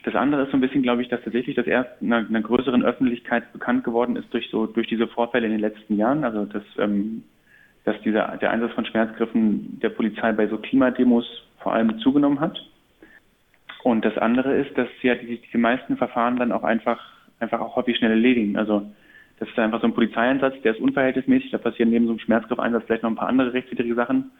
Das 0.05 0.15
andere 0.15 0.43
ist 0.43 0.51
so 0.51 0.57
ein 0.57 0.61
bisschen, 0.61 0.83
glaube 0.83 1.01
ich, 1.01 1.09
dass 1.09 1.23
tatsächlich 1.23 1.55
das 1.55 1.65
erst 1.65 1.89
einer, 2.01 2.17
einer 2.17 2.41
größeren 2.41 2.83
Öffentlichkeit 2.83 3.51
bekannt 3.53 3.83
geworden 3.83 4.15
ist 4.15 4.31
durch 4.33 4.49
so 4.51 4.67
durch 4.67 4.87
diese 4.87 5.07
Vorfälle 5.07 5.47
in 5.47 5.51
den 5.51 5.61
letzten 5.61 5.97
Jahren. 5.97 6.23
Also 6.23 6.45
dass, 6.45 6.63
ähm, 6.77 7.23
dass 7.85 7.99
dieser 8.01 8.37
der 8.37 8.51
Einsatz 8.51 8.71
von 8.73 8.85
Schmerzgriffen 8.85 9.79
der 9.81 9.89
Polizei 9.89 10.31
bei 10.31 10.47
so 10.47 10.57
Klimademos 10.57 11.25
vor 11.59 11.73
allem 11.73 11.97
zugenommen 11.99 12.39
hat. 12.39 12.55
Und 13.85 14.03
das 14.03 14.17
andere 14.17 14.55
ist, 14.55 14.75
dass 14.79 14.87
ja 15.03 15.13
die, 15.13 15.39
die 15.53 15.57
meisten 15.59 15.95
Verfahren 15.95 16.37
dann 16.37 16.51
auch 16.51 16.63
einfach 16.63 16.99
einfach 17.39 17.59
auch 17.59 17.75
häufig 17.75 17.95
schnell 17.97 18.09
erledigen. 18.09 18.57
Also 18.57 18.81
das 19.37 19.47
ist 19.47 19.59
einfach 19.59 19.79
so 19.79 19.85
ein 19.85 19.93
Polizeieinsatz, 19.93 20.59
der 20.63 20.73
ist 20.73 20.81
unverhältnismäßig. 20.81 21.51
Da 21.51 21.59
passieren 21.59 21.91
neben 21.91 22.05
so 22.07 22.13
einem 22.13 22.19
Schmerzgriffeinsatz 22.19 22.85
vielleicht 22.87 23.03
noch 23.03 23.11
ein 23.11 23.15
paar 23.15 23.27
andere 23.27 23.53
rechtswidrige 23.53 23.93
Sachen. 23.93 24.23
Und 24.23 24.31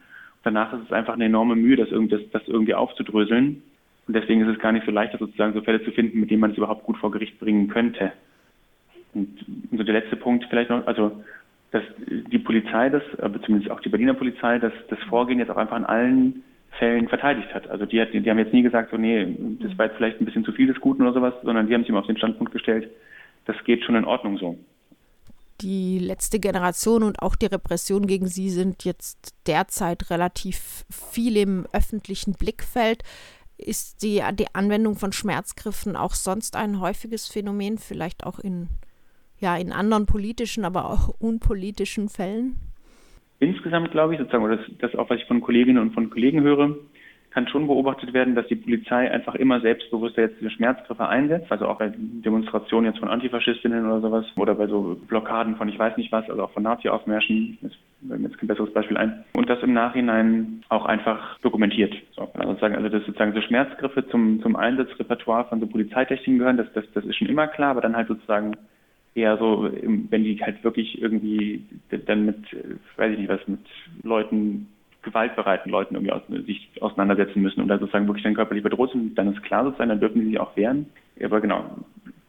danach 0.41 0.73
ist 0.73 0.86
es 0.88 0.91
einfach 0.91 1.13
eine 1.13 1.25
enorme 1.25 1.55
Mühe, 1.55 1.75
das, 1.75 1.89
das, 1.91 2.21
das 2.31 2.47
irgendwie 2.47 2.73
aufzudröseln. 2.73 3.62
Und 4.08 4.15
deswegen 4.15 4.41
ist 4.41 4.47
es 4.47 4.58
gar 4.58 4.71
nicht 4.71 4.88
so 4.88 4.91
leicht, 4.91 5.15
sozusagen 5.15 5.53
so 5.53 5.62
Fälle 5.62 5.84
zu 5.84 5.91
finden, 5.91 6.21
mit 6.21 6.31
denen 6.31 6.41
man 6.41 6.49
es 6.49 6.58
überhaupt 6.58 6.84
gut 6.84 6.97
vor 6.97 7.12
Gericht 7.12 7.39
bringen 7.39 7.67
könnte. 7.67 8.13
Und 9.13 9.45
so 9.71 9.84
der 9.84 9.93
letzte 9.93 10.15
Punkt 10.15 10.47
vielleicht 10.49 10.71
noch, 10.71 10.88
also 10.88 11.23
dass 11.69 11.84
die 11.99 12.39
Polizei 12.39 12.89
das, 12.89 13.03
äh, 13.19 13.29
beziehungsweise 13.29 13.71
auch 13.71 13.81
die 13.81 13.89
Berliner 13.89 14.15
Polizei, 14.15 14.58
das, 14.58 14.73
das 14.89 14.97
Vorgehen 15.03 15.38
jetzt 15.38 15.51
auch 15.51 15.58
einfach 15.58 15.77
in 15.77 15.86
allen 15.86 16.43
Fällen 16.77 17.07
verteidigt 17.07 17.53
hat. 17.53 17.67
Also 17.69 17.85
die, 17.85 18.01
hat, 18.01 18.13
die 18.13 18.29
haben 18.29 18.39
jetzt 18.39 18.53
nie 18.53 18.63
gesagt, 18.63 18.91
so 18.91 18.97
nee, 18.97 19.35
das 19.61 19.77
war 19.77 19.88
jetzt 19.88 19.97
vielleicht 19.97 20.19
ein 20.19 20.25
bisschen 20.25 20.45
zu 20.45 20.51
viel 20.51 20.67
des 20.67 20.79
Guten 20.79 21.03
oder 21.03 21.13
sowas, 21.13 21.33
sondern 21.43 21.67
die 21.67 21.73
haben 21.73 21.81
sich 21.81 21.89
immer 21.89 21.99
auf 21.99 22.07
den 22.07 22.17
Standpunkt 22.17 22.51
gestellt, 22.51 22.89
das 23.45 23.55
geht 23.63 23.83
schon 23.83 23.95
in 23.95 24.05
Ordnung 24.05 24.38
so. 24.38 24.57
Die 25.61 25.99
letzte 25.99 26.39
Generation 26.39 27.03
und 27.03 27.21
auch 27.21 27.35
die 27.35 27.45
Repression 27.45 28.07
gegen 28.07 28.27
sie 28.27 28.49
sind 28.49 28.83
jetzt 28.83 29.33
derzeit 29.47 30.09
relativ 30.09 30.85
viel 30.89 31.38
im 31.38 31.65
öffentlichen 31.71 32.33
Blickfeld. 32.33 33.03
Ist 33.57 34.03
die, 34.03 34.21
die 34.33 34.53
Anwendung 34.53 34.95
von 34.97 35.13
Schmerzgriffen 35.13 35.95
auch 35.95 36.13
sonst 36.13 36.57
ein 36.57 36.81
häufiges 36.81 37.29
Phänomen, 37.29 37.77
vielleicht 37.77 38.25
auch 38.25 38.39
in, 38.39 38.67
ja, 39.39 39.55
in 39.55 39.71
anderen 39.71 40.07
politischen, 40.07 40.65
aber 40.65 40.89
auch 40.89 41.07
unpolitischen 41.19 42.09
Fällen? 42.09 42.59
Insgesamt 43.45 43.91
glaube 43.91 44.13
ich, 44.13 44.19
sozusagen, 44.19 44.43
oder 44.43 44.58
das, 44.58 44.65
das 44.79 44.95
auch, 44.95 45.10
was 45.10 45.19
ich 45.19 45.25
von 45.25 45.41
Kolleginnen 45.41 45.77
und 45.77 45.93
von 45.93 46.10
Kollegen 46.10 46.41
höre, 46.41 46.75
kann 47.36 47.47
schon 47.49 47.67
beobachtet 47.67 48.13
werden, 48.13 48.34
dass 48.34 48.47
die 48.47 48.55
Polizei 48.55 49.12
einfach 49.12 49.36
immer 49.36 49.60
selbstbewusster 49.60 50.21
jetzt 50.21 50.39
diese 50.39 50.51
Schmerzgriffe 50.51 51.08
einsetzt, 51.08 51.51
also 51.51 51.67
auch 51.67 51.77
bei 51.77 51.91
Demonstrationen 51.93 52.89
jetzt 52.89 52.99
von 52.99 53.10
Antifaschistinnen 53.10 53.86
oder 53.86 53.99
sowas 53.99 54.25
oder 54.38 54.55
bei 54.55 54.67
so 54.67 54.97
Blockaden 55.08 55.58
von 55.58 55.67
ich 55.67 55.77
weiß 55.77 55.97
nicht 55.97 56.13
was, 56.13 56.29
also 56.29 56.43
auch 56.43 56.51
von 56.51 56.63
Nazi-Aufmärschen, 56.63 57.58
jetzt 57.62 57.75
fällt 58.08 58.21
jetzt 58.21 58.38
kein 58.38 58.47
besseres 58.47 58.71
Beispiel 58.71 58.95
ein, 58.95 59.25
und 59.34 59.49
das 59.49 59.62
im 59.62 59.73
Nachhinein 59.73 60.63
auch 60.69 60.86
einfach 60.86 61.38
dokumentiert. 61.39 61.93
So, 62.15 62.21
also 62.34 62.51
sozusagen, 62.51 62.75
also 62.75 62.88
dass 62.88 63.05
sozusagen 63.05 63.34
so 63.34 63.41
Schmerzgriffe 63.41 64.08
zum, 64.08 64.41
zum 64.41 64.55
Einsatzrepertoire 64.55 65.45
von 65.49 65.60
so 65.60 65.67
Polizeitechniken 65.67 66.39
gehören, 66.39 66.58
das, 66.58 66.71
das, 66.73 66.86
das 66.93 67.03
ist 67.03 67.17
schon 67.17 67.27
immer 67.27 67.47
klar, 67.47 67.71
aber 67.71 67.81
dann 67.81 67.97
halt 67.97 68.08
sozusagen 68.08 68.55
eher 69.15 69.38
so, 69.38 69.69
wenn 69.71 70.23
die 70.23 70.39
halt 70.41 70.63
wirklich 70.63 71.01
irgendwie 71.01 71.63
dann 71.89 72.25
mit, 72.25 72.38
weiß 72.97 73.13
ich 73.13 73.19
nicht 73.19 73.30
was, 73.30 73.47
mit 73.47 73.62
Leuten 74.04 74.67
gewaltbereiten 75.01 75.71
Leuten 75.71 75.95
irgendwie 75.95 76.12
aus, 76.12 76.23
sich 76.45 76.69
auseinandersetzen 76.82 77.41
müssen 77.41 77.65
da 77.67 77.78
sozusagen 77.78 78.08
wirklich 78.08 78.23
dann 78.23 78.34
körperlich 78.34 78.63
bedroht 78.63 78.91
sind, 78.91 79.15
dann 79.17 79.34
ist 79.34 79.43
klar 79.43 79.63
sozusagen, 79.63 79.89
dann 79.89 79.99
dürfen 79.99 80.19
die 80.19 80.28
sich 80.28 80.39
auch 80.39 80.56
wehren. 80.58 80.88
Aber 81.23 81.39
genau, 81.39 81.63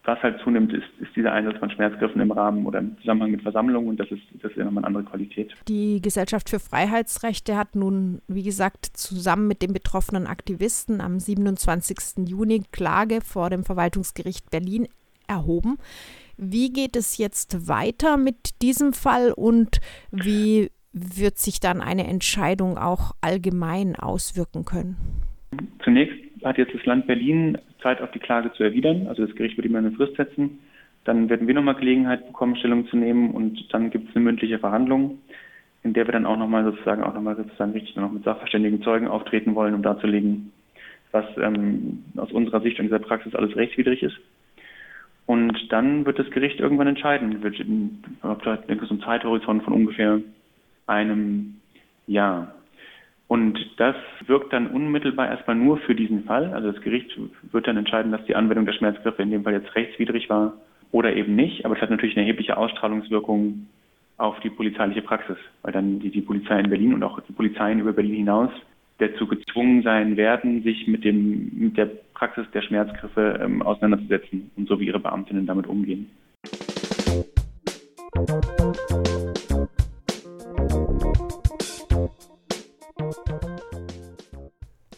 was 0.04 0.22
halt 0.22 0.40
zunimmt, 0.44 0.72
ist, 0.72 0.84
ist 1.00 1.14
dieser 1.16 1.32
Einsatz 1.32 1.58
von 1.58 1.70
Schmerzgriffen 1.70 2.20
im 2.20 2.30
Rahmen 2.30 2.64
oder 2.66 2.78
im 2.78 2.96
Zusammenhang 3.00 3.32
mit 3.32 3.42
Versammlungen 3.42 3.88
und 3.88 3.98
das 3.98 4.08
ist, 4.10 4.22
das 4.40 4.52
ist 4.52 4.58
nochmal 4.58 4.84
eine 4.84 4.86
andere 4.86 5.04
Qualität. 5.04 5.52
Die 5.66 6.00
Gesellschaft 6.00 6.48
für 6.48 6.60
Freiheitsrechte 6.60 7.56
hat 7.56 7.74
nun, 7.74 8.20
wie 8.28 8.44
gesagt, 8.44 8.84
zusammen 8.84 9.48
mit 9.48 9.62
den 9.62 9.72
betroffenen 9.72 10.26
Aktivisten 10.26 11.00
am 11.00 11.18
27. 11.18 12.28
Juni 12.28 12.62
Klage 12.70 13.20
vor 13.20 13.50
dem 13.50 13.64
Verwaltungsgericht 13.64 14.50
Berlin 14.50 14.86
erhoben. 15.26 15.78
Wie 16.36 16.72
geht 16.72 16.96
es 16.96 17.18
jetzt 17.18 17.68
weiter 17.68 18.16
mit 18.16 18.62
diesem 18.62 18.92
Fall 18.92 19.32
und 19.32 19.80
wie 20.10 20.70
wird 20.92 21.38
sich 21.38 21.60
dann 21.60 21.80
eine 21.80 22.06
Entscheidung 22.06 22.78
auch 22.78 23.12
allgemein 23.20 23.96
auswirken 23.96 24.64
können? 24.64 24.96
Zunächst 25.84 26.16
hat 26.44 26.58
jetzt 26.58 26.74
das 26.74 26.84
Land 26.84 27.06
Berlin 27.06 27.58
Zeit, 27.82 28.00
auf 28.00 28.10
die 28.10 28.18
Klage 28.18 28.52
zu 28.52 28.62
erwidern. 28.62 29.06
Also 29.06 29.24
das 29.26 29.34
Gericht 29.36 29.56
wird 29.56 29.66
ihm 29.66 29.76
eine 29.76 29.92
Frist 29.92 30.16
setzen. 30.16 30.58
Dann 31.04 31.28
werden 31.28 31.46
wir 31.46 31.54
nochmal 31.54 31.76
Gelegenheit 31.76 32.26
bekommen, 32.26 32.56
Stellung 32.56 32.86
zu 32.88 32.96
nehmen 32.96 33.30
und 33.30 33.72
dann 33.72 33.90
gibt 33.90 34.10
es 34.10 34.16
eine 34.16 34.24
mündliche 34.24 34.58
Verhandlung, 34.58 35.18
in 35.84 35.92
der 35.92 36.06
wir 36.06 36.12
dann 36.12 36.26
auch 36.26 36.36
nochmal 36.36 36.64
sozusagen 36.64 37.04
auch 37.04 37.14
nochmal 37.14 37.36
sozusagen 37.36 37.72
richtig 37.72 37.94
noch 37.96 38.10
mit 38.10 38.24
sachverständigen 38.24 38.82
Zeugen 38.82 39.06
auftreten 39.06 39.54
wollen, 39.54 39.74
um 39.74 39.82
darzulegen, 39.82 40.50
was 41.12 41.24
ähm, 41.40 42.02
aus 42.16 42.32
unserer 42.32 42.60
Sicht 42.60 42.78
in 42.78 42.86
dieser 42.86 42.98
Praxis 42.98 43.34
alles 43.36 43.54
rechtswidrig 43.54 44.02
ist. 44.02 44.16
Und 45.26 45.72
dann 45.72 46.06
wird 46.06 46.18
das 46.18 46.30
Gericht 46.30 46.60
irgendwann 46.60 46.86
entscheiden. 46.86 47.42
Wird, 47.42 47.58
ich 47.58 47.66
denke, 47.66 48.86
so 48.86 48.94
ein 48.94 49.00
Zeithorizont 49.00 49.64
von 49.64 49.72
ungefähr 49.72 50.20
einem 50.86 51.56
Jahr. 52.06 52.54
Und 53.28 53.58
das 53.76 53.96
wirkt 54.26 54.52
dann 54.52 54.68
unmittelbar 54.68 55.28
erstmal 55.28 55.56
nur 55.56 55.78
für 55.78 55.96
diesen 55.96 56.24
Fall. 56.24 56.52
Also 56.54 56.70
das 56.70 56.80
Gericht 56.82 57.18
wird 57.50 57.66
dann 57.66 57.76
entscheiden, 57.76 58.12
dass 58.12 58.24
die 58.26 58.36
Anwendung 58.36 58.66
der 58.66 58.74
Schmerzgriffe 58.74 59.22
in 59.22 59.32
dem 59.32 59.42
Fall 59.42 59.54
jetzt 59.54 59.74
rechtswidrig 59.74 60.30
war 60.30 60.52
oder 60.92 61.12
eben 61.14 61.34
nicht. 61.34 61.64
Aber 61.64 61.74
es 61.74 61.82
hat 61.82 61.90
natürlich 61.90 62.16
eine 62.16 62.24
erhebliche 62.24 62.56
Ausstrahlungswirkung 62.56 63.66
auf 64.18 64.38
die 64.40 64.50
polizeiliche 64.50 65.02
Praxis, 65.02 65.36
weil 65.62 65.72
dann 65.72 65.98
die, 65.98 66.10
die 66.10 66.20
Polizei 66.20 66.60
in 66.60 66.70
Berlin 66.70 66.94
und 66.94 67.02
auch 67.02 67.18
die 67.20 67.32
Polizeien 67.32 67.80
über 67.80 67.92
Berlin 67.92 68.14
hinaus 68.14 68.50
dazu 68.98 69.26
gezwungen 69.26 69.82
sein 69.82 70.16
werden, 70.16 70.62
sich 70.62 70.86
mit, 70.86 71.04
dem, 71.04 71.50
mit 71.54 71.76
der 71.76 71.90
Praxis 72.14 72.46
der 72.54 72.62
Schmerzgriffe 72.62 73.40
ähm, 73.42 73.62
auseinanderzusetzen 73.62 74.50
und 74.56 74.68
so 74.68 74.80
wie 74.80 74.86
ihre 74.86 75.00
Beamtinnen 75.00 75.46
damit 75.46 75.66
umgehen. 75.66 76.10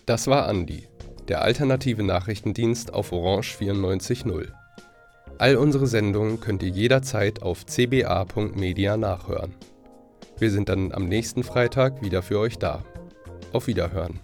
Das 0.06 0.26
war 0.26 0.48
Andi. 0.48 0.84
der 1.28 1.42
alternative 1.42 2.02
Nachrichtendienst 2.02 2.94
auf 2.94 3.12
Orange 3.12 3.54
94.0. 3.60 4.48
All 5.38 5.56
unsere 5.56 5.86
Sendungen 5.86 6.40
könnt 6.40 6.62
ihr 6.62 6.70
jederzeit 6.70 7.42
auf 7.42 7.66
cba.media 7.66 8.96
nachhören. 8.96 9.54
Wir 10.38 10.50
sind 10.50 10.68
dann 10.68 10.92
am 10.92 11.04
nächsten 11.04 11.42
Freitag 11.42 12.02
wieder 12.02 12.22
für 12.22 12.38
euch 12.38 12.58
da. 12.58 12.82
Auf 13.52 13.66
Wiederhören. 13.66 14.20